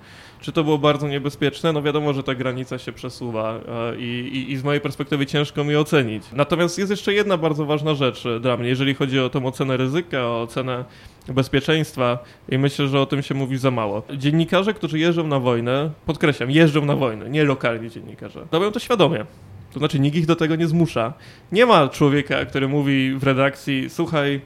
Czy 0.45 0.51
to 0.51 0.63
było 0.63 0.77
bardzo 0.77 1.07
niebezpieczne? 1.07 1.73
No 1.73 1.81
wiadomo, 1.81 2.13
że 2.13 2.23
ta 2.23 2.35
granica 2.35 2.77
się 2.77 2.91
przesuwa 2.91 3.59
e, 3.93 3.97
i, 3.97 4.29
i, 4.33 4.51
i, 4.51 4.57
z 4.57 4.63
mojej 4.63 4.81
perspektywy 4.81 5.25
ciężko 5.25 5.63
mi 5.63 5.75
ocenić. 5.75 6.23
Natomiast 6.33 6.77
jest 6.77 6.91
jeszcze 6.91 7.13
jedna 7.13 7.37
bardzo 7.37 7.65
ważna 7.65 7.95
rzecz 7.95 8.25
e, 8.25 8.39
dla 8.39 8.57
mnie, 8.57 8.69
jeżeli 8.69 8.93
chodzi 8.93 9.19
o 9.19 9.29
tą 9.29 9.45
ocenę 9.45 9.77
ryzyka, 9.77 10.21
o 10.25 10.41
ocenę 10.41 10.85
bezpieczeństwa 11.27 12.19
i 12.49 12.57
myślę, 12.57 12.87
że 12.87 13.01
o 13.01 13.05
tym 13.05 13.21
się 13.21 13.35
mówi 13.35 13.57
za 13.57 13.71
mało. 13.71 14.03
Dziennikarze, 14.17 14.73
którzy 14.73 14.99
jeżdżą 14.99 15.27
na 15.27 15.39
wojnę, 15.39 15.91
podkreślam, 16.05 16.51
jeżdżą 16.51 16.85
na 16.85 16.95
wojnę, 16.95 17.29
nie 17.29 17.43
lokalni 17.43 17.89
dziennikarze, 17.89 18.45
robią 18.51 18.71
to 18.71 18.79
świadomie. 18.79 19.25
To 19.73 19.79
znaczy 19.79 19.99
nikt 19.99 20.17
ich 20.17 20.25
do 20.25 20.35
tego 20.35 20.55
nie 20.55 20.67
zmusza. 20.67 21.13
Nie 21.51 21.65
ma 21.65 21.89
człowieka, 21.89 22.45
który 22.45 22.67
mówi 22.67 23.15
w 23.15 23.23
redakcji, 23.23 23.89
słuchaj, 23.89 24.41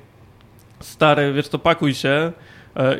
stary, 0.79 1.33
wiesz, 1.33 1.49
to 1.49 1.59
pakuj 1.59 1.93
się, 1.93 2.31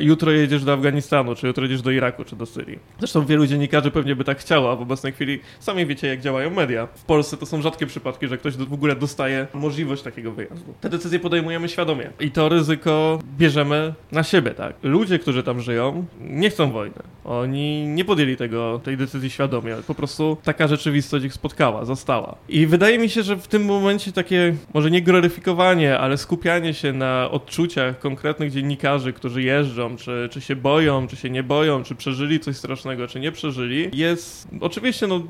jutro 0.00 0.30
jedziesz 0.30 0.64
do 0.64 0.72
Afganistanu, 0.72 1.34
czy 1.34 1.46
jutro 1.46 1.62
jedziesz 1.64 1.82
do 1.82 1.90
Iraku, 1.90 2.24
czy 2.24 2.36
do 2.36 2.46
Syrii. 2.46 2.78
Zresztą 2.98 3.26
wielu 3.26 3.46
dziennikarzy 3.46 3.90
pewnie 3.90 4.16
by 4.16 4.24
tak 4.24 4.38
chciało, 4.38 4.72
a 4.72 4.76
w 4.76 4.82
obecnej 4.82 5.12
chwili 5.12 5.40
sami 5.60 5.86
wiecie, 5.86 6.06
jak 6.06 6.20
działają 6.20 6.50
media. 6.50 6.86
W 6.94 7.04
Polsce 7.04 7.36
to 7.36 7.46
są 7.46 7.62
rzadkie 7.62 7.86
przypadki, 7.86 8.28
że 8.28 8.38
ktoś 8.38 8.56
w 8.56 8.72
ogóle 8.72 8.96
dostaje 8.96 9.46
możliwość 9.54 10.02
takiego 10.02 10.32
wyjazdu. 10.32 10.74
Te 10.80 10.88
decyzje 10.88 11.18
podejmujemy 11.18 11.68
świadomie 11.68 12.10
i 12.20 12.30
to 12.30 12.48
ryzyko 12.48 13.18
bierzemy 13.38 13.94
na 14.12 14.22
siebie, 14.22 14.50
tak. 14.50 14.74
Ludzie, 14.82 15.18
którzy 15.18 15.42
tam 15.42 15.60
żyją, 15.60 16.06
nie 16.20 16.50
chcą 16.50 16.70
wojny. 16.70 16.94
Oni 17.24 17.86
nie 17.86 18.04
podjęli 18.04 18.36
tego, 18.36 18.80
tej 18.84 18.96
decyzji 18.96 19.30
świadomie, 19.30 19.76
po 19.86 19.94
prostu 19.94 20.36
taka 20.42 20.68
rzeczywistość 20.68 21.24
ich 21.24 21.34
spotkała, 21.34 21.84
została. 21.84 22.36
I 22.48 22.66
wydaje 22.66 22.98
mi 22.98 23.08
się, 23.08 23.22
że 23.22 23.36
w 23.36 23.48
tym 23.48 23.64
momencie 23.64 24.12
takie, 24.12 24.54
może 24.74 24.90
nie 24.90 25.02
gloryfikowanie, 25.02 25.98
ale 25.98 26.16
skupianie 26.16 26.74
się 26.74 26.92
na 26.92 27.30
odczuciach 27.30 27.98
konkretnych 27.98 28.50
dziennikarzy, 28.50 29.12
którzy 29.12 29.42
jeżdżą, 29.42 29.69
czy, 29.96 30.28
czy 30.32 30.40
się 30.40 30.56
boją, 30.56 31.06
czy 31.06 31.16
się 31.16 31.30
nie 31.30 31.42
boją, 31.42 31.82
czy 31.82 31.94
przeżyli 31.94 32.40
coś 32.40 32.56
strasznego, 32.56 33.06
czy 33.06 33.20
nie 33.20 33.32
przeżyli, 33.32 33.90
jest 33.92 34.48
oczywiście 34.60 35.06
no 35.06 35.22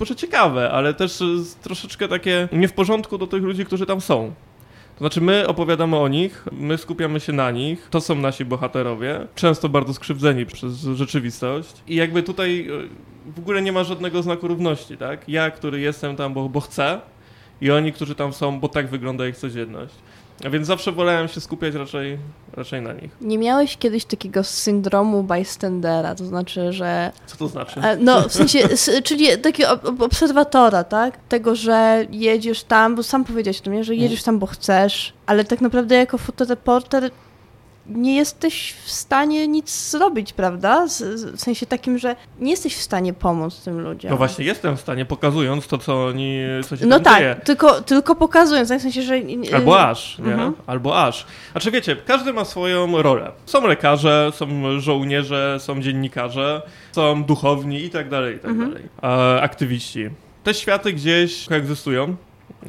może 0.00 0.16
ciekawe, 0.16 0.70
ale 0.70 0.94
też 0.94 1.18
troszeczkę 1.62 2.08
takie 2.08 2.48
nie 2.52 2.68
w 2.68 2.72
porządku 2.72 3.18
do 3.18 3.26
tych 3.26 3.42
ludzi, 3.42 3.64
którzy 3.64 3.86
tam 3.86 4.00
są. 4.00 4.32
To 4.94 5.04
znaczy, 5.04 5.20
my 5.20 5.46
opowiadamy 5.46 5.96
o 5.96 6.08
nich, 6.08 6.44
my 6.52 6.78
skupiamy 6.78 7.20
się 7.20 7.32
na 7.32 7.50
nich, 7.50 7.88
to 7.90 8.00
są 8.00 8.14
nasi 8.14 8.44
bohaterowie, 8.44 9.26
często 9.34 9.68
bardzo 9.68 9.94
skrzywdzeni 9.94 10.46
przez 10.46 10.80
rzeczywistość. 10.80 11.72
I 11.88 11.94
jakby 11.94 12.22
tutaj 12.22 12.68
e, 13.26 13.32
w 13.36 13.38
ogóle 13.38 13.62
nie 13.62 13.72
ma 13.72 13.84
żadnego 13.84 14.22
znaku 14.22 14.48
równości, 14.48 14.96
tak? 14.96 15.28
Ja, 15.28 15.50
który 15.50 15.80
jestem 15.80 16.16
tam, 16.16 16.34
bo, 16.34 16.48
bo 16.48 16.60
chcę, 16.60 17.00
i 17.60 17.70
oni, 17.70 17.92
którzy 17.92 18.14
tam 18.14 18.32
są, 18.32 18.60
bo 18.60 18.68
tak 18.68 18.88
wygląda 18.88 19.28
ich 19.28 19.36
codzienność. 19.36 19.94
A 20.46 20.50
więc 20.50 20.66
zawsze 20.66 20.92
wolałem 20.92 21.28
się 21.28 21.40
skupiać 21.40 21.74
raczej, 21.74 22.18
raczej 22.52 22.82
na 22.82 22.92
nich. 22.92 23.10
Nie 23.20 23.38
miałeś 23.38 23.76
kiedyś 23.76 24.04
takiego 24.04 24.44
syndromu 24.44 25.22
bystandera, 25.22 26.14
to 26.14 26.24
znaczy, 26.24 26.72
że... 26.72 27.12
Co 27.26 27.36
to 27.36 27.48
znaczy? 27.48 27.80
No, 27.98 28.28
w 28.28 28.32
sensie, 28.32 28.58
czyli 29.04 29.38
takiego 29.42 29.70
obserwatora, 29.98 30.84
tak? 30.84 31.18
Tego, 31.28 31.54
że 31.54 32.06
jedziesz 32.10 32.64
tam, 32.64 32.94
bo 32.96 33.02
sam 33.02 33.24
powiedziałeś 33.24 33.60
o 33.60 33.62
tym, 33.62 33.84
że 33.84 33.94
jedziesz 33.94 34.22
tam, 34.22 34.38
bo 34.38 34.46
chcesz, 34.46 35.12
ale 35.26 35.44
tak 35.44 35.60
naprawdę 35.60 35.94
jako 35.94 36.18
fotoreporter 36.18 37.10
nie 37.90 38.16
jesteś 38.16 38.74
w 38.84 38.90
stanie 38.90 39.48
nic 39.48 39.90
zrobić, 39.90 40.32
prawda? 40.32 40.86
W 41.36 41.40
sensie 41.40 41.66
takim, 41.66 41.98
że 41.98 42.16
nie 42.38 42.50
jesteś 42.50 42.76
w 42.76 42.82
stanie 42.82 43.12
pomóc 43.12 43.60
tym 43.60 43.80
ludziom. 43.80 44.10
No 44.10 44.16
właśnie 44.16 44.44
jestem 44.44 44.76
w 44.76 44.80
stanie, 44.80 45.04
pokazując 45.04 45.66
to, 45.66 45.78
co 45.78 46.04
oni, 46.04 46.40
co 46.68 46.76
się 46.76 46.86
No 46.86 47.00
tak, 47.00 47.18
dzieje. 47.18 47.36
tylko, 47.44 47.80
tylko 47.80 48.14
pokazując, 48.14 48.72
w 48.72 48.82
sensie, 48.82 49.02
że... 49.02 49.14
Albo 49.54 49.80
aż, 49.80 50.18
nie? 50.18 50.32
Mhm. 50.32 50.54
Albo 50.66 51.02
aż. 51.02 51.26
Znaczy 51.52 51.70
wiecie, 51.70 51.96
każdy 51.96 52.32
ma 52.32 52.44
swoją 52.44 53.02
rolę. 53.02 53.32
Są 53.46 53.66
lekarze, 53.66 54.32
są 54.34 54.80
żołnierze, 54.80 55.56
są 55.60 55.80
dziennikarze, 55.80 56.62
są 56.92 57.24
duchowni 57.24 57.84
i 57.84 57.90
tak 57.90 58.08
dalej, 58.08 58.36
i 58.36 58.38
tak 58.38 58.50
mhm. 58.50 58.70
dalej. 58.70 58.88
aktywiści. 59.42 60.10
Te 60.44 60.54
światy 60.54 60.92
gdzieś 60.92 61.46
koegzystują 61.46 62.16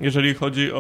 jeżeli 0.01 0.33
chodzi 0.33 0.73
o, 0.73 0.77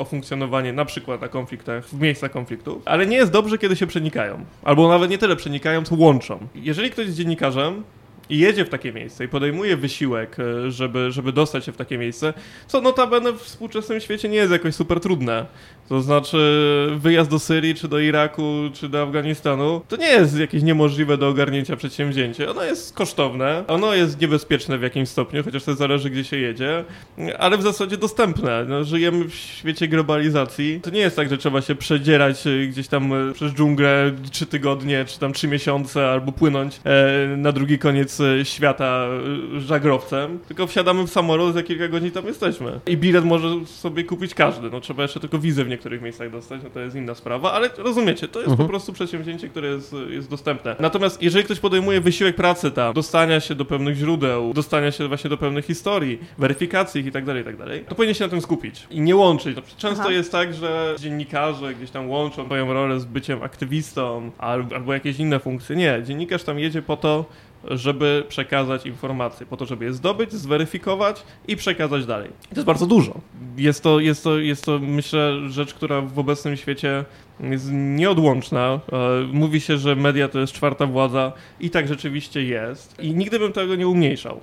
o, 0.00 0.04
funkcjonowanie 0.04 0.72
na 0.72 0.84
przykład 0.84 1.20
na 1.20 1.28
konfliktach, 1.28 1.86
w 1.86 2.00
miejscach 2.00 2.30
konfliktów, 2.30 2.82
ale 2.84 3.06
nie 3.06 3.16
jest 3.16 3.32
dobrze, 3.32 3.58
kiedy 3.58 3.76
się 3.76 3.86
przenikają. 3.86 4.44
Albo 4.62 4.88
nawet 4.88 5.10
nie 5.10 5.18
tyle 5.18 5.36
przenikają, 5.36 5.84
co 5.84 5.94
łączą. 5.94 6.38
Jeżeli 6.54 6.90
ktoś 6.90 7.06
jest 7.06 7.18
dziennikarzem, 7.18 7.82
i 8.28 8.38
jedzie 8.38 8.64
w 8.64 8.68
takie 8.68 8.92
miejsce 8.92 9.24
i 9.24 9.28
podejmuje 9.28 9.76
wysiłek, 9.76 10.36
e, 10.38 10.70
żeby, 10.70 11.12
żeby 11.12 11.32
dostać 11.32 11.64
się 11.64 11.72
w 11.72 11.76
takie 11.76 11.98
miejsce, 11.98 12.34
co 12.66 12.80
notabene 12.80 13.32
w 13.32 13.40
współczesnym 13.40 14.00
świecie 14.00 14.28
nie 14.28 14.36
jest 14.36 14.52
jakoś 14.52 14.74
super 14.74 15.00
trudne. 15.00 15.46
To 15.88 16.00
znaczy 16.00 16.38
wyjazd 16.96 17.30
do 17.30 17.38
Syrii, 17.38 17.74
czy 17.74 17.88
do 17.88 17.98
Iraku, 17.98 18.42
czy 18.72 18.88
do 18.88 19.02
Afganistanu, 19.02 19.80
to 19.88 19.96
nie 19.96 20.08
jest 20.08 20.38
jakieś 20.38 20.62
niemożliwe 20.62 21.16
do 21.16 21.28
ogarnięcia 21.28 21.76
przedsięwzięcie. 21.76 22.50
Ono 22.50 22.64
jest 22.64 22.94
kosztowne, 22.94 23.64
ono 23.66 23.94
jest 23.94 24.20
niebezpieczne 24.20 24.78
w 24.78 24.82
jakimś 24.82 25.08
stopniu, 25.08 25.44
chociaż 25.44 25.64
to 25.64 25.74
zależy 25.74 26.10
gdzie 26.10 26.24
się 26.24 26.36
jedzie, 26.36 26.84
ale 27.38 27.58
w 27.58 27.62
zasadzie 27.62 27.96
dostępne. 27.96 28.64
No, 28.68 28.84
żyjemy 28.84 29.24
w 29.24 29.34
świecie 29.34 29.88
globalizacji. 29.88 30.80
To 30.82 30.90
nie 30.90 31.00
jest 31.00 31.16
tak, 31.16 31.30
że 31.30 31.38
trzeba 31.38 31.60
się 31.60 31.74
przedzierać 31.74 32.46
e, 32.46 32.66
gdzieś 32.66 32.88
tam 32.88 33.12
e, 33.12 33.32
przez 33.32 33.52
dżunglę 33.52 34.12
trzy 34.30 34.46
tygodnie, 34.46 35.04
czy 35.04 35.18
tam 35.18 35.32
trzy 35.32 35.48
miesiące, 35.48 36.08
albo 36.10 36.32
płynąć 36.32 36.80
na 37.36 37.52
drugi 37.52 37.78
koniec 37.78 38.13
świata 38.44 39.06
y, 39.56 39.60
żagrowcem, 39.60 40.38
tylko 40.38 40.66
wsiadamy 40.66 41.06
w 41.06 41.10
samolot, 41.10 41.54
za 41.54 41.62
kilka 41.62 41.88
godzin 41.88 42.10
tam 42.10 42.26
jesteśmy. 42.26 42.80
I 42.86 42.96
bilet 42.96 43.24
może 43.24 43.48
sobie 43.66 44.04
kupić 44.04 44.34
każdy, 44.34 44.70
no 44.70 44.80
trzeba 44.80 45.02
jeszcze 45.02 45.20
tylko 45.20 45.38
wizę 45.38 45.64
w 45.64 45.68
niektórych 45.68 46.02
miejscach 46.02 46.30
dostać, 46.30 46.60
no 46.64 46.70
to 46.70 46.80
jest 46.80 46.96
inna 46.96 47.14
sprawa, 47.14 47.52
ale 47.52 47.70
rozumiecie, 47.78 48.28
to 48.28 48.38
jest 48.38 48.50
mhm. 48.50 48.66
po 48.66 48.70
prostu 48.70 48.92
przedsięwzięcie, 48.92 49.48
które 49.48 49.68
jest, 49.68 49.96
jest 50.08 50.30
dostępne. 50.30 50.76
Natomiast 50.80 51.22
jeżeli 51.22 51.44
ktoś 51.44 51.60
podejmuje 51.60 52.00
wysiłek 52.00 52.36
pracy 52.36 52.70
tam, 52.70 52.94
dostania 52.94 53.40
się 53.40 53.54
do 53.54 53.64
pewnych 53.64 53.96
źródeł, 53.96 54.54
dostania 54.54 54.92
się 54.92 55.08
właśnie 55.08 55.30
do 55.30 55.36
pewnych 55.36 55.64
historii, 55.64 56.18
weryfikacji 56.38 57.00
ich 57.00 57.06
i 57.06 57.12
tak 57.12 57.24
dalej, 57.24 57.42
i 57.42 57.44
tak 57.44 57.56
dalej, 57.56 57.84
to 57.88 57.94
powinien 57.94 58.14
się 58.14 58.24
na 58.24 58.30
tym 58.30 58.40
skupić 58.40 58.86
i 58.90 59.00
nie 59.00 59.16
łączyć. 59.16 59.56
No, 59.56 59.62
często 59.78 60.02
Aha. 60.02 60.12
jest 60.12 60.32
tak, 60.32 60.54
że 60.54 60.94
dziennikarze 60.98 61.74
gdzieś 61.74 61.90
tam 61.90 62.10
łączą 62.10 62.44
swoją 62.44 62.72
rolę 62.72 63.00
z 63.00 63.04
byciem 63.04 63.42
aktywistą 63.42 64.30
albo, 64.38 64.76
albo 64.76 64.94
jakieś 64.94 65.18
inne 65.18 65.40
funkcje. 65.40 65.76
Nie, 65.76 66.02
dziennikarz 66.04 66.44
tam 66.44 66.58
jedzie 66.58 66.82
po 66.82 66.96
to, 66.96 67.24
żeby 67.70 68.24
przekazać 68.28 68.86
informacje, 68.86 69.46
po 69.46 69.56
to, 69.56 69.66
żeby 69.66 69.84
je 69.84 69.92
zdobyć, 69.92 70.32
zweryfikować 70.32 71.22
i 71.48 71.56
przekazać 71.56 72.06
dalej. 72.06 72.30
To 72.48 72.54
jest 72.54 72.66
bardzo 72.66 72.86
dużo. 72.86 73.20
Jest 73.56 73.82
to, 73.82 74.00
jest 74.00 74.24
to, 74.24 74.38
jest 74.38 74.64
to 74.64 74.78
myślę, 74.78 75.48
rzecz, 75.48 75.74
która 75.74 76.00
w 76.00 76.18
obecnym 76.18 76.56
świecie 76.56 77.04
jest 77.40 77.68
nieodłączna. 77.72 78.80
E, 78.92 78.98
mówi 79.32 79.60
się, 79.60 79.78
że 79.78 79.96
media 79.96 80.28
to 80.28 80.40
jest 80.40 80.52
czwarta 80.52 80.86
władza 80.86 81.32
i 81.60 81.70
tak 81.70 81.88
rzeczywiście 81.88 82.44
jest. 82.44 83.02
I 83.02 83.14
nigdy 83.14 83.38
bym 83.38 83.52
tego 83.52 83.74
nie 83.74 83.88
umniejszał. 83.88 84.40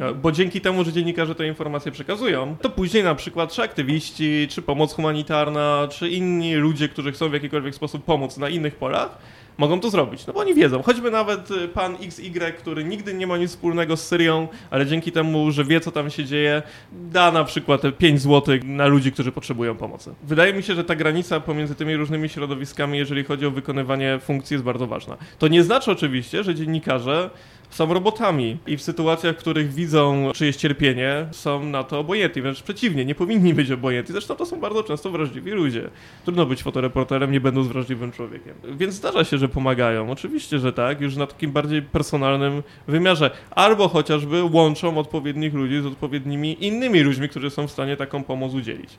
E, 0.00 0.14
bo 0.14 0.32
dzięki 0.32 0.60
temu, 0.60 0.84
że 0.84 0.92
dziennikarze 0.92 1.34
te 1.34 1.46
informacje 1.46 1.92
przekazują, 1.92 2.56
to 2.60 2.70
później 2.70 3.04
na 3.04 3.14
przykład 3.14 3.52
czy 3.52 3.62
aktywiści, 3.62 4.46
czy 4.50 4.62
pomoc 4.62 4.94
humanitarna, 4.94 5.88
czy 5.90 6.08
inni 6.08 6.54
ludzie, 6.54 6.88
którzy 6.88 7.12
chcą 7.12 7.28
w 7.28 7.32
jakikolwiek 7.32 7.74
sposób 7.74 8.04
pomóc 8.04 8.36
na 8.36 8.48
innych 8.48 8.74
polach, 8.74 9.18
mogą 9.58 9.80
to 9.80 9.90
zrobić. 9.90 10.26
No 10.26 10.32
bo 10.32 10.40
oni 10.40 10.54
wiedzą. 10.54 10.82
Choćby 10.82 11.10
nawet 11.10 11.50
y, 11.50 11.68
pan 11.68 11.96
XY, 12.02 12.52
który 12.58 12.84
nigdy 12.84 13.14
nie 13.14 13.26
ma 13.26 13.36
nic 13.36 13.50
wspólnego 13.50 13.96
z 13.96 14.06
Syrią, 14.06 14.48
ale 14.70 14.86
dzięki 14.86 15.12
temu, 15.12 15.50
że 15.50 15.64
wie, 15.64 15.80
co 15.80 15.92
tam 15.92 16.10
się 16.10 16.24
dzieje, 16.24 16.62
da 16.92 17.32
na 17.32 17.44
przykład 17.44 17.82
5 17.98 18.20
zł 18.20 18.58
na 18.64 18.86
ludzi, 18.86 19.12
którzy 19.12 19.32
potrzebują 19.32 19.76
pomocy. 19.76 20.14
Wydaje 20.22 20.52
mi 20.52 20.62
się, 20.62 20.74
że 20.74 20.84
ta 20.84 20.94
granica 20.94 21.40
pomiędzy 21.40 21.74
tymi 21.74 21.96
różnymi 21.96 22.28
środowiskami, 22.28 22.98
jeżeli 22.98 23.24
chodzi 23.24 23.46
o 23.46 23.50
wykonywanie 23.50 24.18
funkcji, 24.22 24.54
jest 24.54 24.64
bardzo 24.64 24.86
ważna. 24.86 25.16
To 25.38 25.48
nie 25.48 25.62
znaczy 25.62 25.90
oczywiście, 25.90 26.44
że 26.44 26.54
dziennikarze 26.54 27.30
są 27.74 27.94
robotami 27.94 28.58
i 28.66 28.76
w 28.76 28.82
sytuacjach, 28.82 29.36
w 29.36 29.38
których 29.38 29.72
widzą 29.72 30.30
czyjeś 30.34 30.56
cierpienie, 30.56 31.26
są 31.30 31.64
na 31.64 31.84
to 31.84 31.98
obojętni, 31.98 32.42
wręcz 32.42 32.62
przeciwnie, 32.62 33.04
nie 33.04 33.14
powinni 33.14 33.54
być 33.54 33.70
obojętni. 33.70 34.12
Zresztą 34.12 34.36
to 34.36 34.46
są 34.46 34.60
bardzo 34.60 34.82
często 34.82 35.10
wrażliwi 35.10 35.50
ludzie. 35.50 35.90
Trudno 36.24 36.46
być 36.46 36.62
fotoreporterem, 36.62 37.32
nie 37.32 37.40
będąc 37.40 37.68
wrażliwym 37.68 38.12
człowiekiem. 38.12 38.54
Więc 38.64 38.94
zdarza 38.94 39.24
się, 39.24 39.38
że 39.38 39.48
pomagają. 39.48 40.10
Oczywiście, 40.10 40.58
że 40.58 40.72
tak, 40.72 41.00
już 41.00 41.16
na 41.16 41.26
takim 41.26 41.52
bardziej 41.52 41.82
personalnym 41.82 42.62
wymiarze. 42.88 43.30
Albo 43.50 43.88
chociażby 43.88 44.42
łączą 44.42 44.98
odpowiednich 44.98 45.54
ludzi 45.54 45.80
z 45.82 45.86
odpowiednimi 45.86 46.64
innymi 46.66 47.00
ludźmi, 47.00 47.28
którzy 47.28 47.50
są 47.50 47.66
w 47.66 47.70
stanie 47.70 47.96
taką 47.96 48.24
pomoc 48.24 48.54
udzielić. 48.54 48.98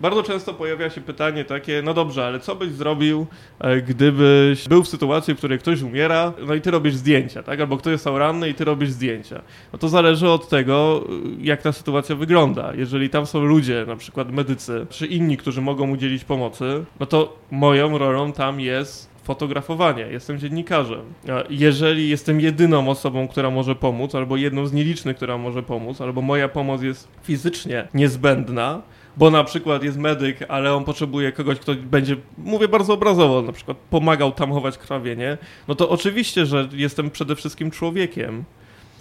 Bardzo 0.00 0.22
często 0.22 0.54
pojawia 0.54 0.90
się 0.90 1.00
pytanie 1.00 1.44
takie, 1.44 1.82
no 1.84 1.94
dobrze, 1.94 2.26
ale 2.26 2.40
co 2.40 2.56
byś 2.56 2.70
zrobił, 2.70 3.26
e, 3.60 3.82
gdybyś 3.82 4.68
był 4.68 4.82
w 4.82 4.88
sytuacji, 4.88 5.34
w 5.34 5.38
której 5.38 5.58
ktoś 5.58 5.82
umiera, 5.82 6.32
no 6.46 6.54
i 6.54 6.60
ty 6.60 6.70
robisz 6.70 6.94
zdjęcia, 6.94 7.42
tak? 7.42 7.60
Albo 7.60 7.76
ktoś 7.76 7.92
jest 7.92 8.06
ranny 8.06 8.48
i 8.48 8.54
ty 8.54 8.64
robisz 8.64 8.90
zdjęcia. 8.90 9.42
No 9.72 9.78
to 9.78 9.88
zależy 9.88 10.28
od 10.28 10.48
tego, 10.48 11.04
jak 11.40 11.62
ta 11.62 11.72
sytuacja 11.72 12.16
wygląda. 12.16 12.74
Jeżeli 12.74 13.10
tam 13.10 13.26
są 13.26 13.44
ludzie, 13.44 13.84
na 13.86 13.96
przykład 13.96 14.32
medycy, 14.32 14.86
czy 14.90 15.06
inni, 15.06 15.36
którzy 15.36 15.60
mogą 15.60 15.90
udzielić 15.90 16.24
pomocy, 16.24 16.84
no 17.00 17.06
to 17.06 17.36
moją 17.50 17.98
rolą 17.98 18.32
tam 18.32 18.60
jest 18.60 19.10
fotografowanie, 19.22 20.02
jestem 20.02 20.38
dziennikarzem. 20.38 21.00
Jeżeli 21.50 22.08
jestem 22.08 22.40
jedyną 22.40 22.88
osobą, 22.88 23.28
która 23.28 23.50
może 23.50 23.74
pomóc, 23.74 24.14
albo 24.14 24.36
jedną 24.36 24.66
z 24.66 24.72
nielicznych, 24.72 25.16
która 25.16 25.38
może 25.38 25.62
pomóc, 25.62 26.00
albo 26.00 26.22
moja 26.22 26.48
pomoc 26.48 26.82
jest 26.82 27.08
fizycznie 27.22 27.88
niezbędna, 27.94 28.82
bo 29.16 29.30
na 29.30 29.44
przykład 29.44 29.82
jest 29.82 29.98
medyk, 29.98 30.38
ale 30.48 30.74
on 30.74 30.84
potrzebuje 30.84 31.32
kogoś, 31.32 31.58
kto 31.58 31.74
będzie, 31.74 32.16
mówię 32.38 32.68
bardzo 32.68 32.94
obrazowo, 32.94 33.42
na 33.42 33.52
przykład 33.52 33.76
pomagał 33.90 34.32
tamować 34.32 34.78
krwawienie, 34.78 35.38
no 35.68 35.74
to 35.74 35.88
oczywiście, 35.88 36.46
że 36.46 36.68
jestem 36.72 37.10
przede 37.10 37.36
wszystkim 37.36 37.70
człowiekiem. 37.70 38.44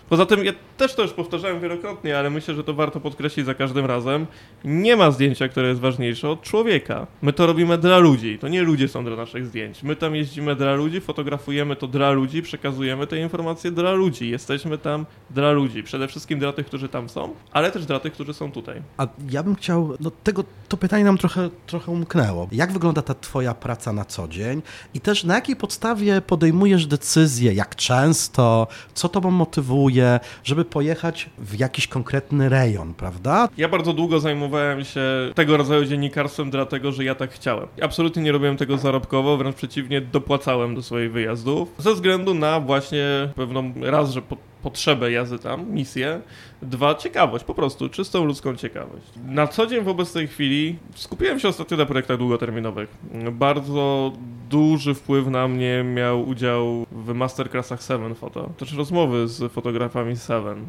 Poza 0.09 0.25
tym, 0.25 0.45
ja 0.45 0.53
też 0.77 0.95
to 0.95 1.01
już 1.01 1.11
powtarzałem 1.11 1.59
wielokrotnie, 1.61 2.17
ale 2.19 2.29
myślę, 2.29 2.55
że 2.55 2.63
to 2.63 2.73
warto 2.73 2.99
podkreślić 2.99 3.45
za 3.45 3.53
każdym 3.53 3.85
razem. 3.85 4.27
Nie 4.63 4.95
ma 4.95 5.11
zdjęcia, 5.11 5.47
które 5.47 5.67
jest 5.67 5.81
ważniejsze 5.81 6.29
od 6.29 6.41
człowieka. 6.41 7.07
My 7.21 7.33
to 7.33 7.45
robimy 7.45 7.77
dla 7.77 7.97
ludzi. 7.97 8.39
To 8.39 8.47
nie 8.47 8.61
ludzie 8.61 8.87
są 8.87 9.05
dla 9.05 9.15
naszych 9.15 9.45
zdjęć. 9.45 9.83
My 9.83 9.95
tam 9.95 10.15
jeździmy 10.15 10.55
dla 10.55 10.75
ludzi, 10.75 11.01
fotografujemy 11.01 11.75
to 11.75 11.87
dla 11.87 12.11
ludzi, 12.11 12.41
przekazujemy 12.41 13.07
te 13.07 13.17
informacje 13.17 13.71
dla 13.71 13.91
ludzi. 13.91 14.29
Jesteśmy 14.29 14.77
tam 14.77 15.05
dla 15.29 15.51
ludzi. 15.51 15.83
Przede 15.83 16.07
wszystkim 16.07 16.39
dla 16.39 16.53
tych, 16.53 16.65
którzy 16.65 16.89
tam 16.89 17.09
są, 17.09 17.33
ale 17.51 17.71
też 17.71 17.85
dla 17.85 17.99
tych, 17.99 18.13
którzy 18.13 18.33
są 18.33 18.51
tutaj. 18.51 18.81
A 18.97 19.07
ja 19.29 19.43
bym 19.43 19.55
chciał, 19.55 19.93
no 19.99 20.11
tego, 20.23 20.43
to 20.67 20.77
pytanie 20.77 21.03
nam 21.03 21.17
trochę, 21.17 21.49
trochę 21.67 21.91
umknęło. 21.91 22.47
Jak 22.51 22.71
wygląda 22.71 23.01
ta 23.01 23.13
twoja 23.13 23.53
praca 23.53 23.93
na 23.93 24.05
co 24.05 24.27
dzień 24.27 24.61
i 24.93 24.99
też 24.99 25.23
na 25.23 25.35
jakiej 25.35 25.55
podstawie 25.55 26.21
podejmujesz 26.21 26.85
decyzje, 26.85 27.53
jak 27.53 27.75
często, 27.75 28.67
co 28.93 29.09
tobą 29.09 29.31
motywuje, 29.31 29.98
żeby 30.43 30.65
pojechać 30.65 31.29
w 31.37 31.59
jakiś 31.59 31.87
konkretny 31.87 32.49
rejon, 32.49 32.93
prawda? 32.93 33.49
Ja 33.57 33.69
bardzo 33.69 33.93
długo 33.93 34.19
zajmowałem 34.19 34.85
się 34.85 35.01
tego 35.35 35.57
rodzaju 35.57 35.85
dziennikarstwem, 35.85 36.49
dlatego 36.49 36.91
że 36.91 37.03
ja 37.03 37.15
tak 37.15 37.31
chciałem. 37.31 37.67
Absolutnie 37.81 38.23
nie 38.23 38.31
robiłem 38.31 38.57
tego 38.57 38.77
zarobkowo, 38.77 39.37
wręcz 39.37 39.55
przeciwnie, 39.55 40.01
dopłacałem 40.01 40.75
do 40.75 40.83
swoich 40.83 41.11
wyjazdów 41.11 41.73
ze 41.77 41.93
względu 41.93 42.33
na 42.33 42.59
właśnie 42.59 43.05
pewną 43.35 43.73
raz, 43.81 44.11
że 44.11 44.21
po 44.21 44.37
potrzebę 44.63 45.11
jazdy 45.11 45.39
tam, 45.39 45.71
misję, 45.71 46.21
dwa, 46.61 46.95
ciekawość, 46.95 47.45
po 47.45 47.53
prostu, 47.53 47.89
czystą 47.89 48.25
ludzką 48.25 48.55
ciekawość. 48.55 49.05
Na 49.25 49.47
co 49.47 49.67
dzień 49.67 49.83
wobec 49.83 50.13
tej 50.13 50.27
chwili 50.27 50.75
skupiłem 50.95 51.39
się 51.39 51.47
ostatnio 51.47 51.77
na 51.77 51.85
projektach 51.85 52.17
długoterminowych. 52.17 52.97
Bardzo 53.31 54.11
duży 54.49 54.93
wpływ 54.93 55.27
na 55.27 55.47
mnie 55.47 55.83
miał 55.83 56.27
udział 56.27 56.85
w 56.91 57.13
masterclassach 57.13 57.83
Seven 57.83 58.15
Photo, 58.15 58.49
też 58.57 58.73
rozmowy 58.73 59.27
z 59.27 59.51
fotografami 59.51 60.17
Seven 60.17 60.65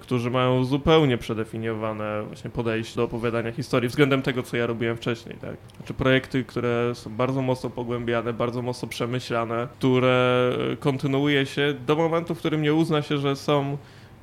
którzy 0.00 0.30
mają 0.30 0.64
zupełnie 0.64 1.18
przedefiniowane 1.18 2.22
właśnie 2.26 2.50
podejście 2.50 2.96
do 2.96 3.04
opowiadania 3.04 3.52
historii 3.52 3.88
względem 3.88 4.22
tego, 4.22 4.42
co 4.42 4.56
ja 4.56 4.66
robiłem 4.66 4.96
wcześniej. 4.96 5.36
Tak? 5.40 5.56
Znaczy 5.76 5.94
projekty, 5.94 6.44
które 6.44 6.94
są 6.94 7.10
bardzo 7.10 7.42
mocno 7.42 7.70
pogłębiane, 7.70 8.32
bardzo 8.32 8.62
mocno 8.62 8.88
przemyślane, 8.88 9.68
które 9.78 10.52
kontynuuje 10.80 11.46
się 11.46 11.74
do 11.86 11.96
momentu, 11.96 12.34
w 12.34 12.38
którym 12.38 12.62
nie 12.62 12.74
uzna 12.74 13.02
się, 13.02 13.18
że 13.18 13.36
są 13.36 13.76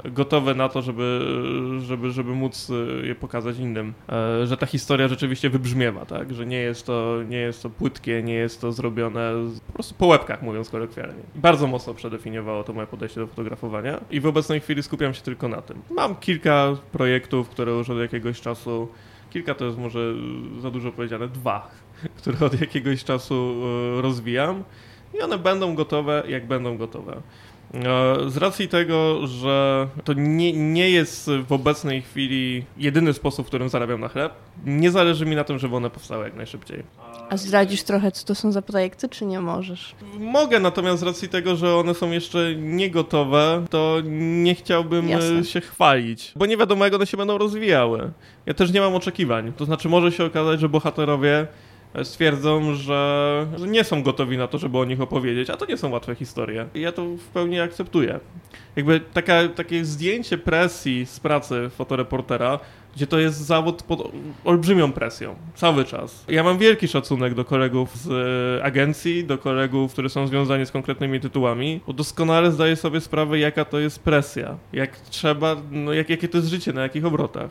gotowe 0.06 0.56
na 0.56 0.70
to, 0.70 0.82
żeby, 0.82 1.20
żeby, 1.80 2.12
żeby 2.12 2.36
móc 2.36 2.70
e, 2.70 3.08
je 3.08 3.16
pokazać 3.16 3.58
innym. 3.58 3.94
E, 4.10 4.48
że 4.48 4.58
ta 4.58 4.66
historia 4.66 5.08
rzeczywiście 5.08 5.50
wybrzmiewa, 5.50 6.06
tak? 6.06 6.34
Że 6.34 6.46
nie 6.46 6.58
jest 6.58 6.86
to, 6.86 7.18
nie 7.30 7.38
jest 7.38 7.64
to 7.64 7.70
płytkie, 7.70 8.24
nie 8.24 8.34
jest 8.34 8.62
to 8.62 8.72
zrobione 8.72 9.32
po 9.68 9.74
prostu 9.74 9.96
po 9.96 10.08
łebkach, 10.08 10.42
mówiąc 10.42 10.70
kolokwialnie. 10.70 11.24
Bardzo 11.36 11.68
mocno 11.68 11.94
przedefiniowało 11.94 12.64
to 12.64 12.74
moje 12.74 12.88
podejście 12.88 13.20
do 13.20 13.28
fotografowania 13.28 14.00
i 14.12 14.20
w 14.20 14.26
obecnej 14.26 14.60
chwili 14.60 14.84
skupiam 14.84 15.14
się 15.14 15.22
tylko 15.22 15.48
na 15.48 15.62
tym. 15.62 15.82
Mam 15.90 16.16
kilka 16.16 16.76
projektów, 16.92 17.50
które 17.50 17.72
już 17.72 17.90
od 17.90 17.98
jakiegoś 17.98 18.42
czasu, 18.42 18.88
kilka 19.30 19.56
to 19.56 19.66
jest 19.66 19.78
może 19.78 20.14
za 20.60 20.72
dużo 20.72 20.92
powiedziane, 20.92 21.28
dwa, 21.28 21.72
które 22.18 22.46
od 22.46 22.62
jakiegoś 22.62 23.04
czasu 23.04 23.56
e, 23.98 24.02
rozwijam 24.02 24.64
i 25.20 25.22
one 25.22 25.38
będą 25.38 25.76
gotowe, 25.76 26.24
jak 26.28 26.48
będą 26.48 26.78
gotowe. 26.78 27.22
E, 27.74 28.30
z 28.30 28.38
racji 28.38 28.68
tego, 28.68 29.28
że 29.28 29.88
to 30.04 30.14
nie, 30.14 30.54
nie 30.54 30.90
jest 30.90 31.30
w 31.48 31.52
obecnej 31.52 32.02
chwili 32.02 32.66
jedyny 32.78 33.14
sposób, 33.14 33.46
w 33.46 33.48
którym 33.48 33.70
zarabiam 33.70 34.00
na 34.02 34.08
chleb, 34.08 34.34
nie 34.66 34.92
zależy 34.92 35.26
mi 35.26 35.36
na 35.36 35.44
tym, 35.44 35.60
żeby 35.60 35.76
one 35.76 35.90
powstały 35.90 36.24
jak 36.24 36.36
najszybciej. 36.36 36.84
A 37.30 37.38
zdradzisz 37.38 37.84
trochę, 37.84 38.12
co 38.12 38.26
to 38.26 38.36
są 38.36 38.52
za 38.52 38.62
projekty, 38.62 39.10
czy 39.10 39.26
nie 39.26 39.42
możesz? 39.42 39.96
Mogę, 40.20 40.60
natomiast 40.60 41.00
z 41.00 41.04
racji 41.04 41.30
tego, 41.30 41.56
że 41.56 41.76
one 41.76 41.94
są 41.94 42.12
jeszcze 42.12 42.56
nie 42.56 42.90
gotowe, 42.90 43.66
to 43.70 43.98
nie 44.06 44.56
chciałbym 44.56 45.10
Jasne. 45.10 45.44
się 45.44 45.62
chwalić, 45.62 46.34
bo 46.36 46.46
nie 46.46 46.58
wiadomo, 46.58 46.86
jak 46.86 46.94
one 46.94 47.06
się 47.06 47.18
będą 47.18 47.38
rozwijały. 47.38 48.12
Ja 48.46 48.54
też 48.54 48.72
nie 48.72 48.82
mam 48.82 48.96
oczekiwań. 48.96 49.54
To 49.58 49.66
znaczy, 49.66 49.90
może 49.90 50.12
się 50.12 50.26
okazać, 50.26 50.60
że 50.60 50.70
bohaterowie 50.70 51.48
stwierdzą, 52.04 52.76
że, 52.76 53.48
nie 53.68 53.84
są 53.84 54.04
gotowi 54.04 54.38
na 54.38 54.48
to, 54.48 54.58
żeby 54.58 54.78
o 54.78 54.86
nich 54.86 55.02
opowiedzieć, 55.02 55.50
a 55.50 55.58
to 55.58 55.66
nie 55.66 55.78
są 55.78 55.90
łatwe 55.90 56.16
historie. 56.16 56.66
I 56.76 56.82
ja 56.82 56.92
to 56.92 57.06
w 57.06 57.28
pełni 57.28 57.60
akceptuję. 57.60 58.20
Jakby 58.76 59.00
taka, 59.00 59.48
takie 59.48 59.86
zdjęcie 59.86 60.38
presji 60.38 61.06
z 61.06 61.20
pracy 61.20 61.70
fotoreportera, 61.70 62.60
gdzie 62.96 63.08
to 63.08 63.20
jest 63.20 63.38
zawód 63.38 63.84
pod 63.84 64.12
olbrzymią 64.46 64.92
presją, 64.92 65.36
cały 65.56 65.86
czas. 65.86 66.26
Ja 66.28 66.44
mam 66.44 66.58
wielki 66.58 66.88
szacunek 66.88 67.34
do 67.34 67.46
kolegów 67.46 67.98
z 67.98 68.12
e, 68.60 68.64
agencji, 68.64 69.26
do 69.26 69.38
kolegów, 69.38 69.94
którzy 69.94 70.10
są 70.10 70.28
związani 70.28 70.66
z 70.66 70.72
konkretnymi 70.72 71.20
tytułami, 71.20 71.80
bo 71.88 71.94
doskonale 71.94 72.52
zdaję 72.52 72.76
sobie 72.76 73.02
sprawę, 73.02 73.40
jaka 73.40 73.66
to 73.66 73.80
jest 73.80 74.00
presja, 74.00 74.58
jak 74.74 75.00
trzeba, 75.00 75.56
no, 75.72 75.94
jak, 75.94 76.10
jakie 76.10 76.28
to 76.28 76.38
jest 76.38 76.50
życie, 76.50 76.74
na 76.74 76.82
jakich 76.82 77.06
obrotach. 77.06 77.50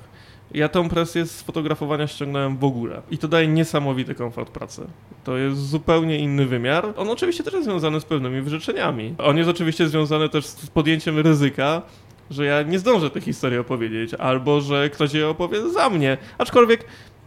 Ja 0.54 0.68
tą 0.68 0.88
presję 0.88 1.26
z 1.26 1.42
fotografowania 1.42 2.06
ściągnąłem 2.06 2.56
w 2.56 2.64
ogóle. 2.64 3.02
I 3.10 3.18
to 3.18 3.28
daje 3.28 3.48
niesamowity 3.48 4.14
komfort 4.14 4.50
pracy. 4.50 4.86
To 5.24 5.36
jest 5.36 5.68
zupełnie 5.68 6.18
inny 6.18 6.46
wymiar. 6.46 6.86
On 6.96 7.10
oczywiście 7.10 7.44
też 7.44 7.52
jest 7.54 7.64
związany 7.64 8.00
z 8.00 8.04
pewnymi 8.04 8.40
wyrzeczeniami. 8.40 9.14
On 9.18 9.36
jest 9.36 9.50
oczywiście 9.50 9.88
związany 9.88 10.28
też 10.28 10.46
z 10.46 10.70
podjęciem 10.70 11.18
ryzyka, 11.18 11.82
że 12.30 12.44
ja 12.44 12.62
nie 12.62 12.78
zdążę 12.78 13.10
tej 13.10 13.22
historii 13.22 13.58
opowiedzieć, 13.58 14.14
albo 14.14 14.60
że 14.60 14.90
ktoś 14.90 15.14
je 15.14 15.28
opowie 15.28 15.70
za 15.70 15.90
mnie. 15.90 16.18
Aczkolwiek 16.38 16.84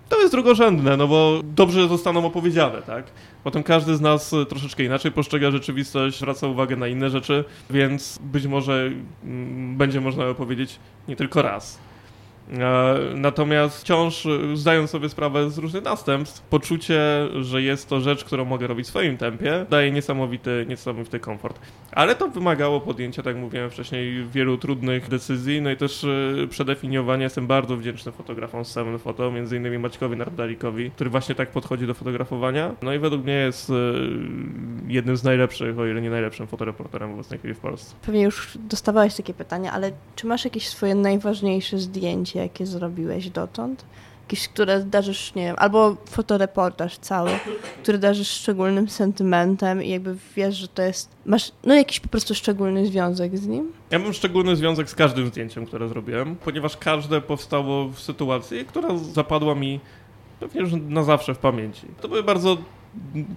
to 0.09 0.19
jest 0.19 0.33
drugorzędne, 0.33 0.97
no 0.97 1.07
bo 1.07 1.41
dobrze 1.43 1.87
zostaną 1.87 2.25
opowiedziane, 2.25 2.81
tak? 2.81 3.05
Potem 3.43 3.63
każdy 3.63 3.95
z 3.95 4.01
nas 4.01 4.35
troszeczkę 4.49 4.83
inaczej 4.83 5.11
postrzega 5.11 5.51
rzeczywistość, 5.51 6.17
zwraca 6.17 6.47
uwagę 6.47 6.75
na 6.75 6.87
inne 6.87 7.09
rzeczy, 7.09 7.43
więc 7.69 8.19
być 8.21 8.47
może 8.47 8.91
mm, 9.23 9.77
będzie 9.77 10.01
można 10.01 10.27
opowiedzieć 10.27 10.79
nie 11.07 11.15
tylko 11.15 11.41
raz. 11.41 11.79
E, 12.51 12.95
natomiast 13.15 13.81
wciąż 13.81 14.25
e, 14.25 14.29
zdając 14.57 14.89
sobie 14.89 15.09
sprawę 15.09 15.49
z 15.49 15.57
różnych 15.57 15.83
następstw, 15.83 16.41
poczucie, 16.41 16.99
że 17.41 17.61
jest 17.61 17.89
to 17.89 18.01
rzecz, 18.01 18.23
którą 18.23 18.45
mogę 18.45 18.67
robić 18.67 18.85
w 18.85 18.89
swoim 18.89 19.17
tempie, 19.17 19.65
daje 19.69 19.91
niesamowity, 19.91 20.65
niesamowity 20.69 21.19
komfort. 21.19 21.59
Ale 21.91 22.15
to 22.15 22.27
wymagało 22.27 22.81
podjęcia, 22.81 23.23
tak 23.23 23.35
jak 23.35 23.43
mówiłem 23.43 23.69
wcześniej, 23.69 24.27
wielu 24.27 24.57
trudnych 24.57 25.09
decyzji, 25.09 25.61
no 25.61 25.71
i 25.71 25.77
też 25.77 26.03
e, 26.03 26.47
przedefiniowania. 26.47 27.23
Jestem 27.23 27.47
bardzo 27.47 27.77
wdzięczny 27.77 28.11
fotografom 28.11 28.65
z 28.65 28.71
Seven 28.71 28.99
Photo, 28.99 29.31
między 29.31 29.57
innymi 29.57 29.77
Maćkowi 29.77 30.17
Nardalikowi, 30.17 30.91
który 30.91 31.09
właśnie 31.09 31.35
tak 31.35 31.51
podchodzi 31.51 31.87
do 31.87 31.93
fotografowania. 31.93 32.75
No 32.81 32.93
i 32.93 32.99
według 32.99 33.23
mnie 33.23 33.33
jest 33.33 33.71
jednym 34.87 35.17
z 35.17 35.23
najlepszych, 35.23 35.79
o 35.79 35.85
ile 35.85 36.01
nie 36.01 36.09
najlepszym 36.09 36.47
fotoreporterem 36.47 37.11
w 37.11 37.13
obecnej 37.13 37.39
chwili 37.39 37.53
w 37.53 37.59
Polsce. 37.59 37.95
Pewnie 38.05 38.23
już 38.23 38.57
dostawałeś 38.57 39.15
takie 39.15 39.33
pytania, 39.33 39.71
ale 39.71 39.91
czy 40.15 40.27
masz 40.27 40.45
jakieś 40.45 40.67
swoje 40.67 40.95
najważniejsze 40.95 41.77
zdjęcie 41.77 42.34
zdjęcie, 42.35 42.39
jakie 42.39 42.65
zrobiłeś 42.65 43.29
dotąd? 43.29 43.85
Jakieś, 44.27 44.47
które 44.47 44.83
darzysz, 44.83 45.35
nie 45.35 45.43
wiem, 45.43 45.55
albo 45.59 45.97
fotoreportaż 46.05 46.97
cały, 46.97 47.31
który 47.81 47.97
darzysz 47.97 48.27
szczególnym 48.27 48.89
sentymentem 48.89 49.83
i 49.83 49.89
jakby 49.89 50.15
wiesz, 50.35 50.55
że 50.55 50.67
to 50.67 50.81
jest, 50.81 51.09
masz 51.25 51.51
no 51.63 51.75
jakiś 51.75 51.99
po 51.99 52.07
prostu 52.07 52.35
szczególny 52.35 52.85
związek 52.85 53.37
z 53.37 53.47
nim? 53.47 53.71
Ja 53.91 53.99
mam 53.99 54.13
szczególny 54.13 54.55
związek 54.55 54.89
z 54.89 54.95
każdym 54.95 55.27
zdjęciem, 55.27 55.65
które 55.65 55.87
zrobiłem, 55.87 56.35
ponieważ 56.35 56.77
każde 56.77 57.21
powstało 57.21 57.89
w 57.89 57.99
sytuacji, 57.99 58.65
która 58.65 58.97
zapadła 58.97 59.55
mi 59.55 59.79
pewnie 60.39 60.61
już 60.61 60.71
na 60.89 61.03
zawsze 61.03 61.33
w 61.33 61.37
pamięci. 61.37 61.87
To 62.01 62.07
były 62.07 62.23
bardzo 62.23 62.57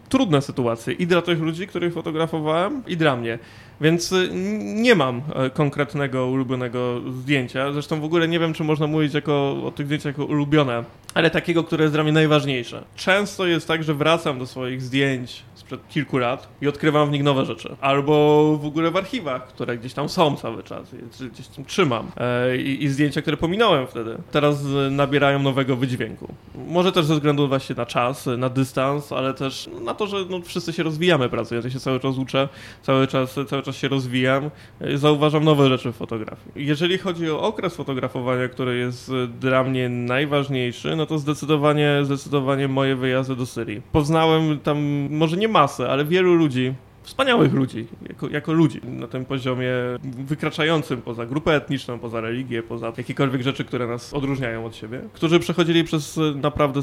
trudne 0.09 0.43
sytuacje 0.43 0.93
i 0.93 1.07
dla 1.07 1.23
tych 1.23 1.41
ludzi, 1.41 1.67
których 1.67 1.95
fotografowałem, 1.95 2.83
i 2.87 2.97
dla 2.97 3.17
mnie. 3.17 3.39
Więc 3.81 4.13
y, 4.13 4.29
nie 4.61 4.95
mam 4.95 5.23
e, 5.35 5.51
konkretnego 5.51 6.27
ulubionego 6.27 7.01
zdjęcia. 7.11 7.73
Zresztą 7.73 8.01
w 8.01 8.05
ogóle 8.05 8.29
nie 8.29 8.39
wiem, 8.39 8.55
czy 8.55 8.65
można 8.65 8.87
mówić 8.87 9.15
jako, 9.15 9.63
o 9.65 9.71
tych 9.71 9.87
zdjęciach 9.87 10.19
jako 10.19 10.25
ulubione, 10.25 10.85
ale 11.15 11.31
takiego, 11.31 11.65
które 11.65 11.85
jest 11.85 11.95
dla 11.95 12.03
mnie 12.03 12.13
najważniejsze. 12.13 12.85
Często 12.97 13.47
jest 13.47 13.69
tak, 13.69 13.83
że 13.83 13.95
wracam 13.95 14.39
do 14.39 14.47
swoich 14.47 14.83
zdjęć 14.83 15.43
sprzed 15.69 15.89
kilku 15.89 16.19
lat 16.19 16.49
i 16.61 16.69
odkrywam 16.69 17.09
w 17.09 17.13
nich 17.13 17.23
nowe 17.23 17.45
rzeczy. 17.45 17.77
Albo 17.81 18.57
w 18.63 18.67
ogóle 18.67 18.91
w 18.91 18.97
archiwach, 18.97 19.49
które 19.49 19.79
gdzieś 19.79 19.95
tam 19.95 20.09
są 20.09 20.37
cały 20.37 20.63
czas, 20.63 20.95
gdzieś 21.33 21.49
tam 21.49 21.65
trzymam. 21.65 22.07
E, 22.17 22.57
I, 22.57 22.85
I, 22.85 22.89
zdjęcia, 22.89 23.23
które 23.23 23.37
pominąłem 23.37 23.87
wtedy, 23.87 24.19
teraz 24.31 24.65
nabierają 24.91 25.39
nowego 25.39 25.77
wydźwięku. 25.77 26.35
Może 26.69 26.93
też 26.93 27.05
ze 27.05 27.15
względu 27.15 27.49
właśnie 27.49 27.77
na 27.77 27.87
czas, 27.87 28.29
na 28.39 28.49
dystans, 28.49 29.13
ale 29.13 29.35
też 29.35 29.71
na 29.81 29.95
to, 29.95 30.07
że 30.07 30.17
no, 30.31 30.41
wszyscy 30.41 30.73
się 30.73 30.83
rozwijamy 30.83 31.29
pracując. 31.29 31.65
Ja 31.65 31.71
się 31.71 31.81
cały 31.81 32.01
czas 32.01 32.19
uczę, 32.19 32.49
cały 32.83 33.07
czas, 33.07 33.39
cały 33.49 33.63
czas 33.63 33.77
się 33.77 33.89
rozwijam, 33.89 34.51
e, 34.81 34.99
zauważam 34.99 35.45
nowe 35.45 35.69
rzeczy 35.69 35.93
w 35.93 35.97
fotografii. 35.97 36.67
Jeżeli 36.67 36.99
chodzi 36.99 37.31
o 37.31 37.43
okres 37.43 37.77
fotografowania, 37.77 38.49
który 38.49 38.79
jest 38.79 39.13
dla 39.41 39.65
mnie 39.65 39.89
najważniejszy, 39.89 40.97
no 40.97 41.07
to 41.07 41.19
zdecydowanie, 41.19 42.01
zdecydowanie 42.03 42.69
moje 42.69 42.97
wyjazdy 42.97 43.37
do 43.37 43.47
Syrii. 43.47 43.83
Poznałem 43.93 44.59
tam, 44.59 44.79
może 45.11 45.37
nie 45.37 45.49
masę, 45.61 45.89
ale 45.89 46.05
wielu 46.05 46.35
ludzi, 46.35 46.75
wspaniałych 47.03 47.53
ludzi, 47.53 47.87
jako, 48.09 48.29
jako 48.29 48.53
ludzi 48.53 48.81
na 48.85 49.07
tym 49.07 49.25
poziomie 49.25 49.71
wykraczającym 50.03 51.03
poza 51.03 51.27
grupę 51.27 51.55
etniczną, 51.55 51.99
poza 51.99 52.21
religię, 52.21 52.63
poza 52.63 52.93
jakiekolwiek 52.97 53.43
rzeczy, 53.43 53.65
które 53.65 53.87
nas 53.87 54.15
odróżniają 54.15 54.67
od 54.67 54.77
siebie, 54.77 55.01
którzy 55.13 55.41
przechodzili 55.41 55.85
przez 55.85 56.21
naprawdę 56.35 56.81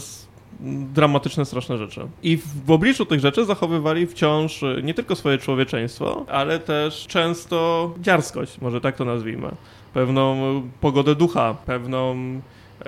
dramatyczne, 0.94 1.46
straszne 1.46 1.78
rzeczy. 1.78 2.08
I 2.24 2.38
w 2.66 2.72
obliczu 2.72 3.06
tych 3.06 3.20
rzeczy 3.20 3.46
zachowywali 3.46 4.08
wciąż 4.08 4.64
nie 4.84 4.94
tylko 4.94 5.16
swoje 5.16 5.38
człowieczeństwo, 5.38 6.26
ale 6.30 6.60
też 6.60 7.08
często 7.08 7.94
dziarskość, 8.00 8.62
może 8.62 8.82
tak 8.82 8.96
to 8.96 9.06
nazwijmy. 9.06 9.52
Pewną 9.94 10.36
pogodę 10.82 11.16
ducha, 11.16 11.54
pewną 11.66 12.16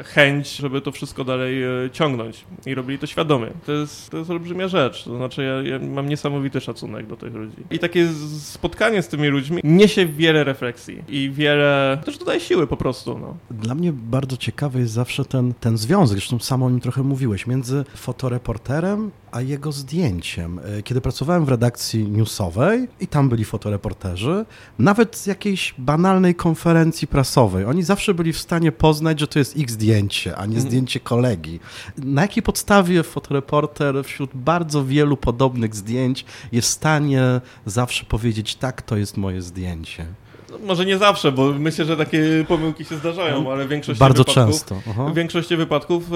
chęć, 0.04 0.56
żeby 0.56 0.82
to 0.82 0.92
wszystko 0.92 1.24
dalej 1.24 1.64
e, 1.64 1.68
ciągnąć 1.92 2.46
i 2.66 2.76
robili 2.76 3.00
to 3.00 3.08
świadomie. 3.08 3.48
To 3.66 3.72
jest, 3.72 4.10
to 4.10 4.18
jest 4.18 4.30
olbrzymia 4.30 4.68
rzecz, 4.68 5.04
to 5.04 5.18
znaczy 5.18 5.44
ja, 5.44 5.72
ja, 5.72 5.80
mam 5.80 6.10
niesamowity 6.10 6.62
szacunek 6.62 7.08
do 7.08 7.18
tych 7.18 7.34
ludzi. 7.34 7.58
I 7.72 7.80
takie 7.80 8.08
spotkanie 8.40 9.02
z 9.02 9.08
tymi 9.08 9.28
ludźmi 9.28 9.62
niesie 9.64 10.06
wiele 10.06 10.44
refleksji 10.44 11.04
i 11.08 11.32
wiele, 11.32 12.02
też 12.06 12.18
dodaje 12.18 12.40
siły 12.40 12.68
po 12.68 12.78
prostu. 12.78 13.20
No. 13.20 13.38
Dla 13.52 13.76
mnie 13.76 13.94
bardzo 13.94 14.38
ciekawy 14.38 14.80
jest 14.80 14.94
zawsze 14.94 15.26
ten, 15.26 15.54
ten 15.54 15.78
związek, 15.78 16.18
zresztą 16.18 16.40
sam 16.40 16.64
o 16.64 16.70
nim 16.70 16.80
trochę 16.80 17.04
mówiłeś, 17.04 17.48
między 17.48 17.86
fotoreporterem 17.96 19.12
a 19.38 19.42
jego 19.42 19.72
zdjęciem. 19.72 20.60
E, 20.60 20.84
kiedy 20.84 21.02
pracowałem 21.02 21.46
w 21.46 21.50
redakcji 21.50 22.10
newsowej 22.10 22.88
i 23.00 23.08
tam 23.08 23.30
byli 23.30 23.46
fotoreporterzy, 23.46 24.46
nawet 24.80 25.16
z 25.16 25.26
jakiejś 25.26 25.76
banalnej 25.78 26.36
konferencji 26.36 27.08
prasowej, 27.08 27.66
oni 27.66 27.84
zawsze 27.84 28.14
byli 28.14 28.34
w 28.34 28.40
stanie 28.40 28.72
poznać, 28.72 29.20
że 29.20 29.28
to 29.28 29.40
jest 29.40 29.58
ich 29.58 29.72
zdjęcie, 29.72 30.36
a 30.36 30.46
nie 30.46 30.56
mhm. 30.56 30.62
zdjęcie 30.62 31.00
kolegi. 31.00 31.60
Na 31.98 32.22
jakiej 32.22 32.44
podstawie 32.44 33.04
fotoreporter 33.04 34.04
wśród 34.04 34.30
bardzo 34.34 34.86
wielu 34.86 35.18
podobnych 35.18 35.76
zdjęć 35.76 36.26
jest 36.52 36.68
w 36.68 36.72
stanie 36.72 37.42
zawsze 37.66 38.06
powiedzieć, 38.06 38.56
tak, 38.56 38.82
to 38.82 38.98
jest 38.98 39.18
moje 39.18 39.42
zdjęcie? 39.42 40.06
No, 40.52 40.58
może 40.66 40.86
nie 40.86 40.98
zawsze, 40.98 41.32
bo 41.32 41.52
myślę, 41.52 41.86
że 41.86 41.98
takie 41.98 42.46
pomyłki 42.48 42.86
się 42.86 42.96
zdarzają, 42.96 43.52
ale 43.52 43.66
w 43.66 43.70
większości 43.70 44.00
Bardzo 44.00 44.24
wypadków, 44.24 44.44
często. 44.44 44.82
Aha. 44.90 45.06
W 45.06 45.14
większości 45.14 45.58
wypadków, 45.58 46.04
e, 46.14 46.16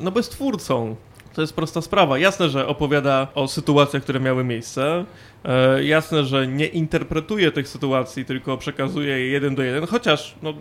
no 0.00 0.10
bo 0.10 0.18
jest 0.18 0.32
twórcą. 0.32 0.96
To 1.38 1.42
jest 1.42 1.56
prosta 1.56 1.80
sprawa. 1.80 2.18
Jasne, 2.18 2.48
że 2.48 2.66
opowiada 2.66 3.28
o 3.34 3.48
sytuacjach, 3.48 4.02
które 4.02 4.20
miały 4.20 4.44
miejsce. 4.44 5.04
E, 5.44 5.84
jasne, 5.84 6.24
że 6.24 6.46
nie 6.46 6.66
interpretuje 6.66 7.52
tych 7.52 7.68
sytuacji, 7.68 8.24
tylko 8.24 8.56
przekazuje 8.56 9.18
je 9.18 9.26
jeden 9.26 9.54
do 9.54 9.62
jeden, 9.62 9.86
chociaż 9.86 10.34
no, 10.42 10.54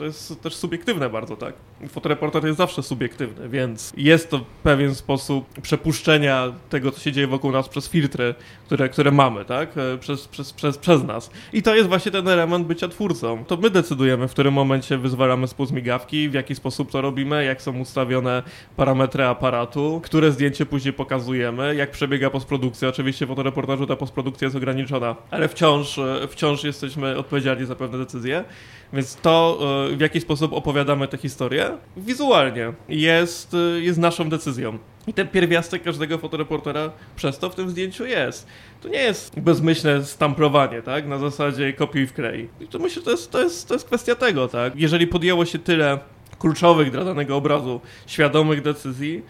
to 0.00 0.04
jest 0.04 0.40
też 0.42 0.54
subiektywne 0.54 1.10
bardzo, 1.10 1.36
tak? 1.36 1.54
Fotoreporter 1.88 2.44
jest 2.44 2.58
zawsze 2.58 2.82
subiektywny, 2.82 3.48
więc 3.48 3.92
jest 3.96 4.30
to 4.30 4.40
pewien 4.62 4.94
sposób 4.94 5.60
przepuszczenia 5.62 6.52
tego, 6.70 6.92
co 6.92 7.00
się 7.00 7.12
dzieje 7.12 7.26
wokół 7.26 7.52
nas 7.52 7.68
przez 7.68 7.88
filtry, 7.88 8.34
które, 8.66 8.88
które 8.88 9.10
mamy, 9.10 9.44
tak? 9.44 9.78
E, 9.78 9.98
przez, 9.98 10.28
przez, 10.28 10.52
przez, 10.52 10.78
przez 10.78 11.04
nas. 11.04 11.30
I 11.52 11.62
to 11.62 11.74
jest 11.74 11.88
właśnie 11.88 12.12
ten 12.12 12.28
element 12.28 12.66
bycia 12.66 12.88
twórcą. 12.88 13.44
To 13.44 13.56
my 13.56 13.70
decydujemy, 13.70 14.28
w 14.28 14.30
którym 14.30 14.54
momencie 14.54 14.98
wyzwalamy 14.98 15.48
spust 15.48 15.72
migawki, 15.72 16.28
w 16.28 16.34
jaki 16.34 16.54
sposób 16.54 16.90
to 16.90 17.00
robimy, 17.00 17.44
jak 17.44 17.62
są 17.62 17.78
ustawione 17.78 18.42
parametry 18.76 19.24
aparatu, 19.24 20.00
które 20.04 20.32
zdjęcie 20.32 20.66
później 20.66 20.92
pokazujemy, 20.92 21.74
jak 21.74 21.90
przebiega 21.90 22.30
postprodukcja. 22.30 22.88
Oczywiście 22.88 23.26
w 23.26 23.28
fotoreportażu 23.28 23.86
ta 23.86 23.96
postprodukcja 23.96 24.46
jest 24.46 24.56
ograniczona, 24.56 25.16
ale 25.30 25.48
wciąż, 25.48 25.98
e, 25.98 26.28
wciąż 26.28 26.64
jesteśmy 26.64 27.18
odpowiedzialni 27.18 27.66
za 27.66 27.74
pewne 27.74 27.98
decyzje. 27.98 28.44
Więc 28.92 29.16
to, 29.16 29.58
e, 29.92 29.96
w 29.96 30.00
jaki 30.00 30.20
sposób 30.20 30.52
opowiadamy 30.52 31.08
tę 31.08 31.16
historię, 31.16 31.70
wizualnie 31.96 32.72
jest, 32.88 33.54
e, 33.54 33.80
jest 33.80 33.98
naszą 33.98 34.28
decyzją. 34.28 34.78
I 35.06 35.12
ten 35.12 35.28
pierwiastek 35.28 35.82
każdego 35.82 36.18
fotoreportera 36.18 36.90
przez 37.16 37.38
to 37.38 37.50
w 37.50 37.54
tym 37.54 37.70
zdjęciu 37.70 38.06
jest. 38.06 38.46
To 38.80 38.88
nie 38.88 38.98
jest 38.98 39.40
bezmyślne 39.40 40.04
stamplowanie, 40.04 40.82
tak? 40.82 41.06
Na 41.06 41.18
zasadzie 41.18 41.72
kopiuj 41.72 42.06
w 42.06 42.12
klej. 42.12 42.48
I 42.60 42.66
to 42.66 42.78
myślę, 42.78 43.02
że 43.02 43.04
to 43.04 43.10
jest, 43.10 43.30
to, 43.30 43.42
jest, 43.42 43.68
to 43.68 43.74
jest 43.74 43.86
kwestia 43.86 44.14
tego, 44.14 44.48
tak? 44.48 44.76
Jeżeli 44.76 45.06
podjęło 45.06 45.44
się 45.44 45.58
tyle 45.58 45.98
kluczowych 46.38 46.90
dla 46.90 47.04
danego 47.04 47.36
obrazu, 47.36 47.80
świadomych 48.06 48.62
decyzji, 48.62 49.22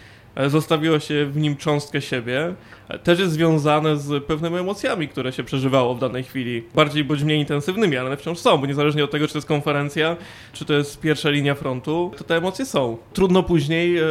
zostawiło 0.49 1.01
się 1.01 1.27
w 1.27 1.37
nim 1.37 1.57
cząstkę 1.57 2.01
siebie, 2.01 2.55
e, 2.89 2.99
też 2.99 3.19
jest 3.19 3.33
związane 3.33 3.97
z 3.97 4.25
pewnymi 4.25 4.57
emocjami, 4.57 5.09
które 5.09 5.33
się 5.33 5.45
przeżywało 5.45 5.95
w 5.95 5.99
danej 5.99 6.25
chwili. 6.25 6.63
Bardziej 6.75 7.05
bądź 7.05 7.23
mniej 7.23 7.39
intensywnymi, 7.39 7.97
ale 7.97 8.17
wciąż 8.17 8.39
są, 8.39 8.59
bo 8.59 8.67
niezależnie 8.67 9.05
od 9.05 9.11
tego, 9.11 9.27
czy 9.27 9.33
to 9.33 9.39
jest 9.39 9.49
konferencja, 9.49 10.17
czy 10.53 10.65
to 10.65 10.73
jest 10.73 11.01
pierwsza 11.01 11.31
linia 11.31 11.55
frontu, 11.55 12.13
to 12.19 12.25
te 12.25 12.37
emocje 12.37 12.67
są. 12.67 12.97
Trudno 13.13 13.43
później, 13.43 13.99
e, 13.99 14.03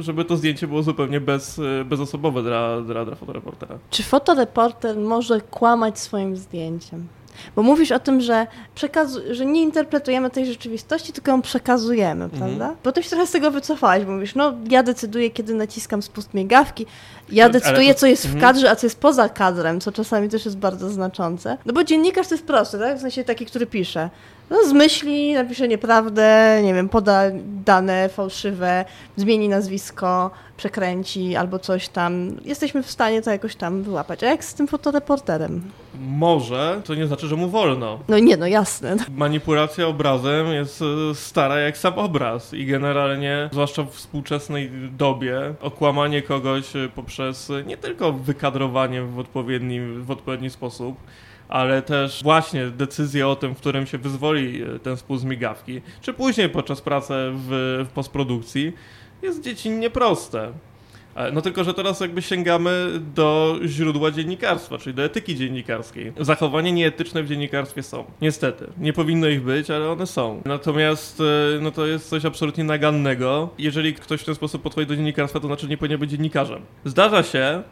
żeby 0.00 0.24
to 0.24 0.36
zdjęcie 0.36 0.66
było 0.66 0.82
zupełnie 0.82 1.20
bez, 1.20 1.60
bezosobowe 1.84 2.42
dla, 2.42 2.80
dla, 2.80 3.04
dla 3.04 3.14
fotoreportera. 3.14 3.78
Czy 3.90 4.02
fotoreporter 4.02 4.96
może 4.98 5.40
kłamać 5.40 5.98
swoim 5.98 6.36
zdjęciem? 6.36 7.06
Bo 7.56 7.62
mówisz 7.62 7.92
o 7.92 7.98
tym, 7.98 8.20
że, 8.20 8.46
że 9.30 9.46
nie 9.46 9.62
interpretujemy 9.62 10.30
tej 10.30 10.46
rzeczywistości, 10.46 11.12
tylko 11.12 11.30
ją 11.30 11.42
przekazujemy, 11.42 12.24
mhm. 12.24 12.42
prawda? 12.42 12.76
Bo 12.84 12.92
ty 12.92 13.02
się 13.02 13.10
trochę 13.10 13.26
z 13.26 13.30
tego 13.30 13.50
wycofałeś, 13.50 14.04
bo 14.04 14.12
mówisz, 14.12 14.34
no 14.34 14.52
ja 14.70 14.82
decyduję, 14.82 15.30
kiedy 15.30 15.54
naciskam 15.54 16.02
spust 16.02 16.34
migawki, 16.34 16.86
ja 17.28 17.48
decyduję, 17.48 17.94
to, 17.94 18.00
co 18.00 18.06
jest 18.06 18.24
mhm. 18.24 18.40
w 18.40 18.44
kadrze, 18.44 18.70
a 18.70 18.76
co 18.76 18.86
jest 18.86 19.00
poza 19.00 19.28
kadrem, 19.28 19.80
co 19.80 19.92
czasami 19.92 20.28
też 20.28 20.44
jest 20.44 20.58
bardzo 20.58 20.90
znaczące. 20.90 21.58
No 21.66 21.72
bo 21.72 21.84
dziennikarz 21.84 22.28
to 22.28 22.34
jest 22.34 22.46
prosty, 22.46 22.78
tak? 22.78 22.98
W 22.98 23.00
sensie 23.00 23.24
taki, 23.24 23.46
który 23.46 23.66
pisze. 23.66 24.10
No 24.50 24.64
z 24.68 24.72
myśli 24.72 25.34
napisze 25.34 25.68
nieprawdę, 25.68 26.60
nie 26.64 26.74
wiem, 26.74 26.88
poda 26.88 27.22
dane 27.64 28.08
fałszywe, 28.08 28.84
zmieni 29.16 29.48
nazwisko, 29.48 30.30
przekręci 30.56 31.36
albo 31.36 31.58
coś 31.58 31.88
tam. 31.88 32.36
Jesteśmy 32.44 32.82
w 32.82 32.90
stanie 32.90 33.22
to 33.22 33.30
jakoś 33.30 33.56
tam 33.56 33.82
wyłapać. 33.82 34.22
A 34.22 34.26
jak 34.26 34.44
z 34.44 34.54
tym 34.54 34.66
fotoreporterem? 34.66 35.62
Może, 36.00 36.80
to 36.84 36.94
nie 36.94 37.06
znaczy, 37.06 37.26
że 37.26 37.36
mu 37.36 37.48
wolno. 37.48 37.98
No 38.08 38.18
nie, 38.18 38.36
no 38.36 38.46
jasne. 38.46 38.96
Manipulacja 39.16 39.86
obrazem 39.86 40.46
jest 40.46 40.82
e, 40.82 41.14
stara 41.14 41.58
jak 41.58 41.78
sam 41.78 41.94
obraz 41.94 42.54
i 42.54 42.66
generalnie, 42.66 43.48
zwłaszcza 43.52 43.82
w 43.82 43.90
współczesnej 43.90 44.70
dobie, 44.96 45.54
okłamanie 45.60 46.22
kogoś 46.22 46.76
e, 46.76 46.88
poprzez 46.94 47.52
nie 47.66 47.76
tylko 47.76 48.12
wykadrowanie 48.12 49.02
w 49.02 49.18
odpowiedni, 49.18 49.80
w 49.80 50.10
odpowiedni 50.10 50.50
sposób, 50.50 50.96
ale 51.48 51.82
też 51.82 52.22
właśnie 52.22 52.66
decyzję 52.66 53.28
o 53.28 53.36
tym, 53.36 53.54
w 53.54 53.58
którym 53.58 53.86
się 53.86 53.98
wyzwoli 53.98 54.62
e, 54.62 54.78
ten 54.78 54.96
spół 54.96 55.16
z 55.16 55.24
migawki, 55.24 55.80
czy 56.00 56.12
później 56.12 56.48
podczas 56.48 56.80
pracy 56.80 57.14
w, 57.32 57.84
w 57.88 57.92
postprodukcji, 57.92 58.72
jest 59.22 59.42
dziecinnie 59.42 59.90
proste. 59.90 60.52
E, 61.16 61.32
no 61.32 61.42
tylko, 61.42 61.64
że 61.64 61.74
teraz 61.74 62.00
jakby 62.00 62.22
sięgamy 62.22 63.00
do 63.14 63.58
źródła 63.66 64.10
dziennikarstwa, 64.10 64.78
czyli 64.78 64.94
do 64.94 65.02
etyki 65.02 65.36
dziennikarskiej. 65.36 66.12
Zachowania 66.20 66.70
nieetyczne 66.70 67.22
w 67.22 67.28
dziennikarstwie 67.28 67.82
są. 67.82 68.04
Niestety. 68.20 68.66
Nie 68.78 68.92
powinno 68.92 69.28
ich 69.28 69.42
być, 69.42 69.70
ale 69.70 69.90
one 69.90 70.06
są. 70.06 70.42
Natomiast 70.44 71.20
e, 71.20 71.60
no 71.60 71.70
to 71.70 71.86
jest 71.86 72.08
coś 72.08 72.24
absolutnie 72.24 72.64
nagannego. 72.64 73.48
Jeżeli 73.58 73.94
ktoś 73.94 74.20
w 74.20 74.24
ten 74.24 74.34
sposób 74.34 74.62
podchodzi 74.62 74.86
do 74.86 74.96
dziennikarstwa, 74.96 75.40
to 75.40 75.46
znaczy 75.46 75.68
nie 75.68 75.76
powinien 75.76 76.00
być 76.00 76.10
dziennikarzem. 76.10 76.62
Zdarza 76.84 77.22
się, 77.22 77.62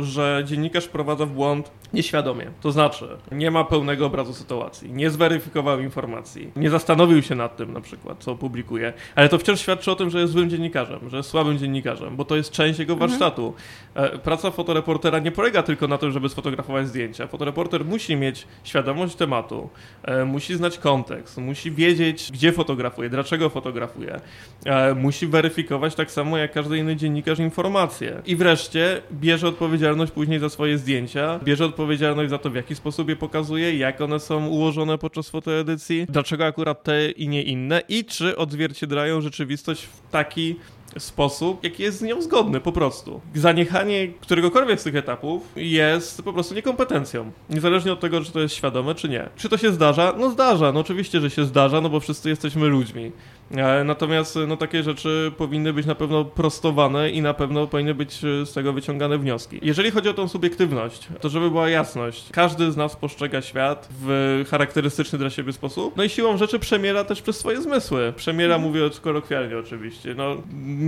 że 0.00 0.42
dziennikarz 0.46 0.84
wprowadza 0.84 1.26
w 1.26 1.30
błąd 1.30 1.70
nieświadomie. 1.92 2.50
To 2.60 2.72
znaczy, 2.72 3.08
nie 3.32 3.50
ma 3.50 3.64
pełnego 3.64 4.06
obrazu 4.06 4.34
sytuacji, 4.34 4.92
nie 4.92 5.10
zweryfikował 5.10 5.80
informacji, 5.80 6.50
nie 6.56 6.70
zastanowił 6.70 7.22
się 7.22 7.34
nad 7.34 7.56
tym 7.56 7.72
na 7.72 7.80
przykład, 7.80 8.24
co 8.24 8.34
publikuje, 8.34 8.92
ale 9.14 9.28
to 9.28 9.38
wciąż 9.38 9.60
świadczy 9.60 9.90
o 9.90 9.96
tym, 9.96 10.10
że 10.10 10.20
jest 10.20 10.32
złym 10.32 10.50
dziennikarzem, 10.50 11.00
że 11.10 11.16
jest 11.16 11.28
słabym 11.28 11.58
dziennikarzem, 11.58 12.16
bo 12.16 12.24
to 12.24 12.36
jest 12.36 12.50
część 12.50 12.78
takiego 12.78 12.92
mhm. 12.92 13.10
warsztatu. 13.10 13.54
E, 13.94 14.18
praca 14.18 14.50
fotoreportera 14.50 15.18
nie 15.18 15.32
polega 15.32 15.62
tylko 15.62 15.88
na 15.88 15.98
tym, 15.98 16.10
żeby 16.10 16.28
sfotografować 16.28 16.88
zdjęcia. 16.88 17.26
Fotoreporter 17.26 17.84
musi 17.84 18.16
mieć 18.16 18.46
świadomość 18.64 19.14
tematu, 19.14 19.68
e, 20.02 20.24
musi 20.24 20.56
znać 20.56 20.78
kontekst, 20.78 21.38
musi 21.38 21.70
wiedzieć, 21.70 22.32
gdzie 22.32 22.52
fotografuje, 22.52 23.08
dlaczego 23.08 23.50
fotografuje. 23.50 24.20
E, 24.64 24.94
musi 24.94 25.26
weryfikować 25.26 25.94
tak 25.94 26.10
samo 26.10 26.38
jak 26.38 26.52
każdy 26.52 26.78
inny 26.78 26.96
dziennikarz 26.96 27.38
informacje. 27.38 28.22
I 28.26 28.36
wreszcie 28.36 29.02
bierze 29.12 29.48
odpowiedzialność 29.56 30.12
później 30.12 30.38
za 30.38 30.48
swoje 30.48 30.78
zdjęcia, 30.78 31.40
bierze 31.44 31.64
odpowiedzialność 31.64 32.30
za 32.30 32.38
to, 32.38 32.50
w 32.50 32.54
jaki 32.54 32.74
sposób 32.74 33.08
je 33.08 33.16
pokazuje, 33.16 33.76
jak 33.76 34.00
one 34.00 34.20
są 34.20 34.46
ułożone 34.46 34.98
podczas 34.98 35.30
fotoedycji, 35.30 36.06
dlaczego 36.08 36.46
akurat 36.46 36.82
te 36.82 37.10
i 37.10 37.28
nie 37.28 37.42
inne 37.42 37.82
i 37.88 38.04
czy 38.04 38.36
odzwierciedlają 38.36 39.20
rzeczywistość 39.20 39.82
w 39.82 40.10
taki 40.10 40.56
sposób, 40.98 41.64
jaki 41.64 41.82
jest 41.82 41.98
z 41.98 42.02
nią 42.02 42.22
zgodny 42.22 42.60
po 42.60 42.72
prostu. 42.72 43.20
Zaniechanie 43.34 44.08
któregokolwiek 44.20 44.80
z 44.80 44.84
tych 44.84 44.96
etapów 44.96 45.42
jest 45.56 46.22
po 46.22 46.32
prostu 46.32 46.54
niekompetencją. 46.54 47.30
Niezależnie 47.50 47.92
od 47.92 48.00
tego, 48.00 48.20
czy 48.20 48.32
to 48.32 48.40
jest 48.40 48.54
świadome, 48.54 48.94
czy 48.94 49.08
nie. 49.08 49.28
Czy 49.36 49.48
to 49.48 49.56
się 49.56 49.72
zdarza? 49.72 50.14
No 50.18 50.30
zdarza, 50.30 50.72
no 50.72 50.80
oczywiście, 50.80 51.20
że 51.20 51.30
się 51.30 51.44
zdarza, 51.44 51.80
no 51.80 51.88
bo 51.88 52.00
wszyscy 52.00 52.28
jesteśmy 52.28 52.66
ludźmi. 52.66 53.12
E, 53.50 53.84
natomiast 53.84 54.38
no, 54.48 54.56
takie 54.56 54.82
rzeczy 54.82 55.32
powinny 55.36 55.72
być 55.72 55.86
na 55.86 55.94
pewno 55.94 56.24
prostowane 56.24 57.10
i 57.10 57.22
na 57.22 57.34
pewno 57.34 57.66
powinny 57.66 57.94
być 57.94 58.24
e, 58.24 58.46
z 58.46 58.52
tego 58.52 58.72
wyciągane 58.72 59.18
wnioski. 59.18 59.58
Jeżeli 59.62 59.90
chodzi 59.90 60.08
o 60.08 60.14
tą 60.14 60.28
subiektywność, 60.28 61.08
to 61.20 61.28
żeby 61.28 61.50
była 61.50 61.68
jasność, 61.68 62.28
każdy 62.32 62.72
z 62.72 62.76
nas 62.76 62.96
postrzega 62.96 63.42
świat 63.42 63.88
w 64.02 64.44
charakterystyczny 64.50 65.18
dla 65.18 65.30
siebie 65.30 65.52
sposób, 65.52 65.96
no 65.96 66.04
i 66.04 66.08
siłą 66.08 66.36
rzeczy 66.36 66.58
przemiera 66.58 67.04
też 67.04 67.22
przez 67.22 67.38
swoje 67.38 67.62
zmysły. 67.62 68.12
Przemiera, 68.16 68.54
mhm. 68.54 68.72
mówię 68.72 68.90
kolokwialnie 69.02 69.58
oczywiście. 69.58 70.14
No, 70.14 70.36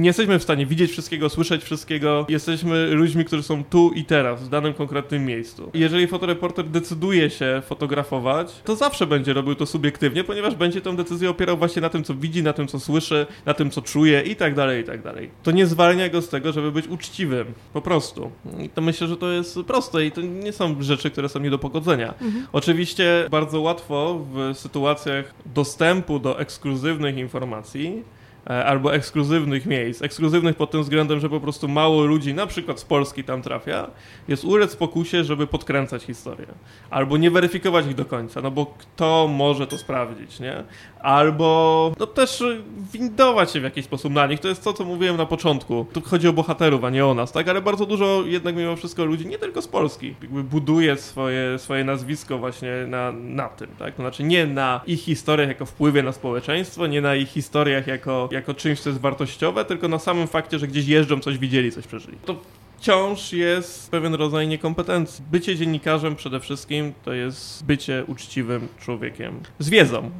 nie 0.01 0.07
jesteśmy 0.07 0.39
w 0.39 0.43
stanie 0.43 0.67
widzieć 0.67 0.91
wszystkiego, 0.91 1.29
słyszeć 1.29 1.65
wszystkiego. 1.65 2.27
Jesteśmy 2.29 2.87
ludźmi, 2.87 3.25
którzy 3.25 3.43
są 3.43 3.65
tu 3.65 3.93
i 3.95 4.05
teraz, 4.05 4.43
w 4.43 4.49
danym 4.49 4.75
konkretnym 4.75 5.25
miejscu. 5.25 5.71
Jeżeli 5.75 6.07
fotoreporter 6.07 6.65
decyduje 6.65 7.31
się 7.31 7.63
fotografować, 7.67 8.53
to 8.65 8.77
zawsze 8.77 9.07
będzie 9.07 9.33
robił 9.33 9.55
to 9.55 9.67
subiektywnie, 9.67 10.25
ponieważ 10.25 10.55
będzie 10.55 10.81
tę 10.81 10.97
decyzję 10.97 11.31
opierał 11.31 11.57
właśnie 11.57 11.83
na 11.83 11.89
tym, 11.89 12.05
co 12.05 12.15
widzi, 12.15 12.43
na 12.43 12.53
tym, 12.53 12.67
co 12.67 12.81
słyszy, 12.81 13.27
na 13.47 13.55
tym, 13.55 13.71
co 13.71 13.83
czuje 13.83 14.23
i 14.23 14.37
tak 14.37 14.55
dalej, 14.55 14.83
i 14.83 14.85
tak 14.85 15.03
dalej. 15.03 15.31
To 15.43 15.51
nie 15.51 15.67
zwalnia 15.67 16.09
go 16.09 16.23
z 16.23 16.29
tego, 16.29 16.53
żeby 16.53 16.73
być 16.73 16.89
uczciwym. 16.89 17.47
Po 17.73 17.83
prostu. 17.83 18.31
I 18.65 18.69
to 18.69 18.81
myślę, 18.81 19.07
że 19.07 19.17
to 19.17 19.31
jest 19.31 19.59
proste 19.67 20.07
i 20.07 20.13
to 20.13 20.21
nie 20.21 20.53
są 20.53 20.83
rzeczy, 20.83 21.11
które 21.11 21.29
są 21.29 21.41
nie 21.41 21.51
do 21.51 21.59
pogodzenia. 21.59 22.15
Mhm. 22.21 22.47
Oczywiście 22.53 23.27
bardzo 23.31 23.61
łatwo 23.61 24.27
w 24.33 24.59
sytuacjach 24.59 25.35
dostępu 25.47 26.19
do 26.19 26.41
ekskluzywnych 26.41 27.17
informacji 27.17 28.03
albo 28.49 28.95
ekskluzywnych 28.95 29.67
miejsc, 29.67 30.03
ekskluzywnych 30.03 30.57
pod 30.57 30.71
tym 30.71 30.83
względem, 30.83 31.21
że 31.21 31.29
po 31.29 31.41
prostu 31.41 31.69
mało 31.69 32.05
ludzi, 32.05 32.35
na 32.35 32.47
przykład 32.47 32.81
z 32.81 32.85
Polski 32.85 33.25
tam 33.25 33.43
trafia, 33.43 33.91
jest 34.29 34.45
ulec 34.45 34.77
pokusie, 34.77 35.25
żeby 35.25 35.47
podkręcać 35.47 36.03
historię. 36.03 36.47
Albo 36.91 37.17
nie 37.17 37.31
weryfikować 37.31 37.87
ich 37.87 37.95
do 37.95 38.05
końca, 38.05 38.41
no 38.41 38.51
bo 38.51 38.67
kto 38.67 39.29
może 39.29 39.67
to 39.67 39.79
sprawdzić, 39.79 40.41
nie? 40.41 40.65
Albo 41.01 41.93
no 41.99 42.07
też 42.07 42.45
windować 42.93 43.53
się 43.53 43.61
w 43.61 43.65
jakiś 43.65 43.85
sposób 43.85 44.13
na 44.13 44.27
nich. 44.27 44.41
To 44.41 44.49
jest 44.49 44.65
to, 44.65 44.73
co 44.73 44.85
mówiłem 44.85 45.17
na 45.17 45.27
początku. 45.27 45.87
Tu 45.93 46.01
chodzi 46.01 46.29
o 46.29 46.33
bohaterów, 46.33 46.85
a 46.85 46.91
nie 46.91 47.07
o 47.07 47.15
nas, 47.15 47.33
tak? 47.33 47.49
Ale 47.49 47.63
bardzo 47.63 47.87
dużo 47.87 48.23
jednak 48.27 48.57
mimo 48.57 48.77
wszystko 48.77 49.05
ludzi, 49.05 49.27
nie 49.27 49.39
tylko 49.39 49.63
z 49.63 49.69
Polski, 49.69 50.15
jakby 50.23 50.45
buduje 50.45 50.97
swoje, 50.97 51.59
swoje 51.59 51.85
nazwisko 51.85 52.39
właśnie 52.39 52.71
na, 52.87 53.13
na 53.13 53.49
tym, 53.49 53.69
tak? 53.79 53.95
To 53.95 54.03
znaczy 54.03 54.23
nie 54.23 54.47
na 54.47 54.81
ich 54.87 55.01
historiach 55.01 55.49
jako 55.49 55.67
wpływie 55.67 56.03
na 56.03 56.13
społeczeństwo, 56.13 56.87
nie 56.87 57.01
na 57.01 57.15
ich 57.15 57.29
historiach 57.29 57.87
jako 57.87 58.29
jako 58.38 58.55
czymś, 58.55 58.81
co 58.81 58.88
jest 58.88 59.01
wartościowe, 59.01 59.64
tylko 59.64 59.88
na 59.88 59.98
samym 59.98 60.27
fakcie, 60.27 60.59
że 60.59 60.68
gdzieś 60.68 60.87
jeżdżą, 60.87 61.20
coś 61.20 61.38
widzieli, 61.38 61.72
coś 61.72 61.87
przeżyli. 61.87 62.18
To 62.24 62.40
wciąż 62.79 63.33
jest 63.33 63.90
pewien 63.90 64.14
rodzaj 64.14 64.48
niekompetencji. 64.48 65.24
Bycie 65.31 65.57
dziennikarzem 65.57 66.16
przede 66.16 66.40
wszystkim 66.40 66.92
to 67.05 67.12
jest 67.12 67.64
bycie 67.64 68.05
uczciwym 68.07 68.68
człowiekiem. 68.81 69.40
Z 69.59 69.68
wiedzą, 69.68 70.11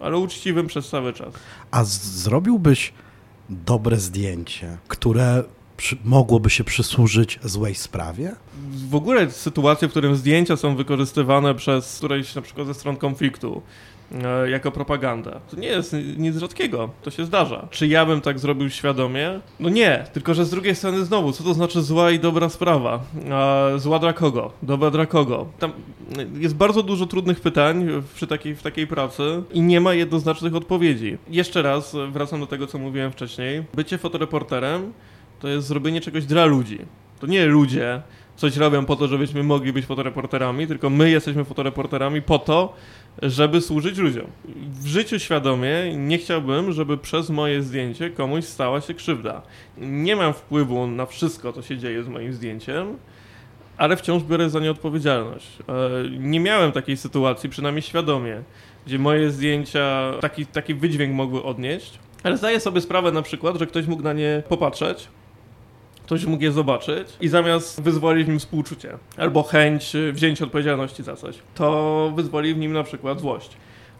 ale 0.00 0.16
uczciwym 0.18 0.66
przez 0.66 0.88
cały 0.88 1.12
czas. 1.12 1.34
A 1.70 1.84
zrobiłbyś 1.84 2.92
dobre 3.50 3.96
zdjęcie, 3.96 4.78
które 4.88 5.44
mogłoby 6.04 6.50
się 6.50 6.64
przysłużyć 6.64 7.38
złej 7.42 7.74
sprawie? 7.74 8.34
W 8.88 8.94
ogóle 8.94 9.30
sytuacje, 9.30 9.88
w 9.88 9.90
którym 9.90 10.16
zdjęcia 10.16 10.56
są 10.56 10.76
wykorzystywane 10.76 11.54
przez 11.54 11.98
którejś 11.98 12.34
na 12.34 12.42
przykład 12.42 12.66
ze 12.66 12.74
stron 12.74 12.96
konfliktu, 12.96 13.62
jako 14.46 14.72
propaganda. 14.72 15.40
To 15.50 15.56
nie 15.56 15.68
jest 15.68 15.96
nic 16.16 16.36
rzadkiego, 16.36 16.90
to 17.02 17.10
się 17.10 17.24
zdarza. 17.24 17.68
Czy 17.70 17.86
ja 17.86 18.06
bym 18.06 18.20
tak 18.20 18.38
zrobił 18.38 18.70
świadomie? 18.70 19.40
No 19.60 19.68
nie, 19.68 20.04
tylko 20.12 20.34
że 20.34 20.44
z 20.44 20.50
drugiej 20.50 20.74
strony 20.74 21.04
znowu, 21.04 21.32
co 21.32 21.44
to 21.44 21.54
znaczy 21.54 21.82
zła 21.82 22.10
i 22.10 22.18
dobra 22.18 22.48
sprawa? 22.48 23.00
Zła 23.76 23.98
dla 23.98 24.12
kogo? 24.12 24.52
Dobra 24.62 24.90
dla 24.90 25.06
kogo? 25.06 25.46
Tam 25.58 25.72
jest 26.34 26.54
bardzo 26.54 26.82
dużo 26.82 27.06
trudnych 27.06 27.40
pytań 27.40 27.88
przy 28.14 28.26
takiej, 28.26 28.56
w 28.56 28.62
takiej 28.62 28.86
pracy 28.86 29.42
i 29.52 29.60
nie 29.60 29.80
ma 29.80 29.94
jednoznacznych 29.94 30.54
odpowiedzi. 30.54 31.18
Jeszcze 31.30 31.62
raz 31.62 31.96
wracam 32.12 32.40
do 32.40 32.46
tego, 32.46 32.66
co 32.66 32.78
mówiłem 32.78 33.12
wcześniej. 33.12 33.64
Bycie 33.74 33.98
fotoreporterem 33.98 34.92
to 35.40 35.48
jest 35.48 35.66
zrobienie 35.66 36.00
czegoś 36.00 36.24
dla 36.24 36.44
ludzi. 36.44 36.78
To 37.20 37.26
nie 37.26 37.46
ludzie 37.46 38.02
coś 38.38 38.56
robią 38.56 38.84
po 38.84 38.96
to, 38.96 39.08
żebyśmy 39.08 39.42
mogli 39.42 39.72
być 39.72 39.86
fotoreporterami, 39.86 40.66
tylko 40.66 40.90
my 40.90 41.10
jesteśmy 41.10 41.44
fotoreporterami 41.44 42.22
po 42.22 42.38
to, 42.38 42.74
żeby 43.22 43.60
służyć 43.60 43.98
ludziom. 43.98 44.26
W 44.80 44.86
życiu 44.86 45.18
świadomie 45.18 45.96
nie 45.96 46.18
chciałbym, 46.18 46.72
żeby 46.72 46.98
przez 46.98 47.30
moje 47.30 47.62
zdjęcie 47.62 48.10
komuś 48.10 48.44
stała 48.44 48.80
się 48.80 48.94
krzywda. 48.94 49.42
Nie 49.78 50.16
mam 50.16 50.32
wpływu 50.32 50.86
na 50.86 51.06
wszystko, 51.06 51.52
co 51.52 51.62
się 51.62 51.78
dzieje 51.78 52.02
z 52.02 52.08
moim 52.08 52.32
zdjęciem, 52.32 52.96
ale 53.76 53.96
wciąż 53.96 54.22
biorę 54.22 54.50
za 54.50 54.60
nie 54.60 54.70
odpowiedzialność. 54.70 55.58
E, 55.68 55.72
nie 56.18 56.40
miałem 56.40 56.72
takiej 56.72 56.96
sytuacji, 56.96 57.50
przynajmniej 57.50 57.82
świadomie, 57.82 58.42
gdzie 58.86 58.98
moje 58.98 59.30
zdjęcia 59.30 60.12
taki, 60.20 60.46
taki 60.46 60.74
wydźwięk 60.74 61.14
mogły 61.14 61.42
odnieść, 61.42 61.98
ale 62.22 62.36
zdaję 62.36 62.60
sobie 62.60 62.80
sprawę 62.80 63.12
na 63.12 63.22
przykład, 63.22 63.58
że 63.58 63.66
ktoś 63.66 63.86
mógł 63.86 64.02
na 64.02 64.12
nie 64.12 64.42
popatrzeć 64.48 65.08
ktoś 66.08 66.24
mógł 66.24 66.42
je 66.42 66.52
zobaczyć 66.52 67.08
i 67.20 67.28
zamiast 67.28 67.82
wyzwolić 67.82 68.26
w 68.26 68.28
nim 68.28 68.38
współczucie 68.38 68.98
albo 69.16 69.42
chęć 69.42 69.92
wzięcia 70.12 70.44
odpowiedzialności 70.44 71.02
za 71.02 71.16
coś, 71.16 71.38
to 71.54 72.12
wyzwoli 72.16 72.54
w 72.54 72.58
nim 72.58 72.72
na 72.72 72.82
przykład 72.82 73.20
złość, 73.20 73.50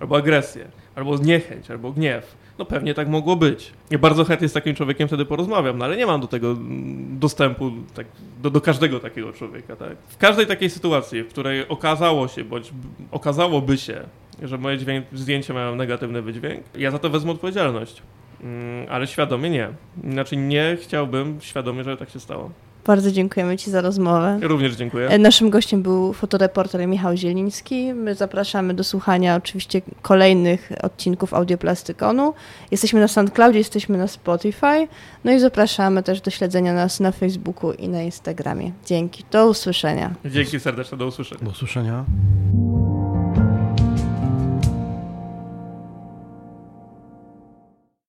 albo 0.00 0.16
agresję, 0.16 0.64
albo 0.94 1.18
niechęć, 1.18 1.70
albo 1.70 1.92
gniew. 1.92 2.36
No 2.58 2.64
pewnie 2.64 2.94
tak 2.94 3.08
mogło 3.08 3.36
być. 3.36 3.72
Ja 3.90 3.98
bardzo 3.98 4.24
chętnie 4.24 4.48
z 4.48 4.52
takim 4.52 4.74
człowiekiem 4.74 5.08
wtedy 5.08 5.24
porozmawiam, 5.24 5.78
no 5.78 5.84
ale 5.84 5.96
nie 5.96 6.06
mam 6.06 6.20
do 6.20 6.26
tego 6.26 6.56
dostępu 7.10 7.70
tak, 7.94 8.06
do, 8.42 8.50
do 8.50 8.60
każdego 8.60 9.00
takiego 9.00 9.32
człowieka. 9.32 9.76
Tak? 9.76 9.96
W 10.08 10.16
każdej 10.16 10.46
takiej 10.46 10.70
sytuacji, 10.70 11.22
w 11.22 11.28
której 11.28 11.68
okazało 11.68 12.28
się, 12.28 12.44
bądź 12.44 12.72
okazałoby 13.10 13.78
się, 13.78 14.00
że 14.42 14.58
moje 14.58 14.78
dźwięk, 14.78 15.06
zdjęcia 15.12 15.54
mają 15.54 15.74
negatywny 15.74 16.22
wydźwięk, 16.22 16.64
ja 16.74 16.90
za 16.90 16.98
to 16.98 17.10
wezmę 17.10 17.32
odpowiedzialność. 17.32 18.02
Mm, 18.42 18.86
ale 18.90 19.06
świadomie 19.06 19.50
nie. 19.50 19.68
Znaczy 20.12 20.36
nie 20.36 20.76
chciałbym 20.82 21.40
świadomie, 21.40 21.84
żeby 21.84 21.96
tak 21.96 22.10
się 22.10 22.20
stało. 22.20 22.50
Bardzo 22.88 23.12
dziękujemy 23.12 23.56
Ci 23.56 23.70
za 23.70 23.80
rozmowę. 23.80 24.38
Również 24.42 24.76
dziękuję. 24.76 25.08
E, 25.08 25.18
naszym 25.18 25.50
gościem 25.50 25.82
był 25.82 26.12
fotoreporter 26.12 26.86
Michał 26.86 27.16
Zieliński. 27.16 27.94
My 27.94 28.14
zapraszamy 28.14 28.74
do 28.74 28.84
słuchania 28.84 29.36
oczywiście 29.36 29.82
kolejnych 30.02 30.72
odcinków 30.82 31.34
Audioplastykonu. 31.34 32.34
Jesteśmy 32.70 33.00
na 33.00 33.08
SoundCloudzie, 33.08 33.58
jesteśmy 33.58 33.98
na 33.98 34.06
Spotify. 34.06 34.88
No 35.24 35.32
i 35.32 35.38
zapraszamy 35.38 36.02
też 36.02 36.20
do 36.20 36.30
śledzenia 36.30 36.74
nas 36.74 37.00
na 37.00 37.12
Facebooku 37.12 37.72
i 37.72 37.88
na 37.88 38.02
Instagramie. 38.02 38.72
Dzięki. 38.86 39.24
Do 39.30 39.48
usłyszenia. 39.48 40.14
Dzięki 40.24 40.60
serdeczne. 40.60 40.98
Do 40.98 41.06
usłyszenia. 41.06 41.44
Do 41.44 41.50
usłyszenia. 41.50 42.04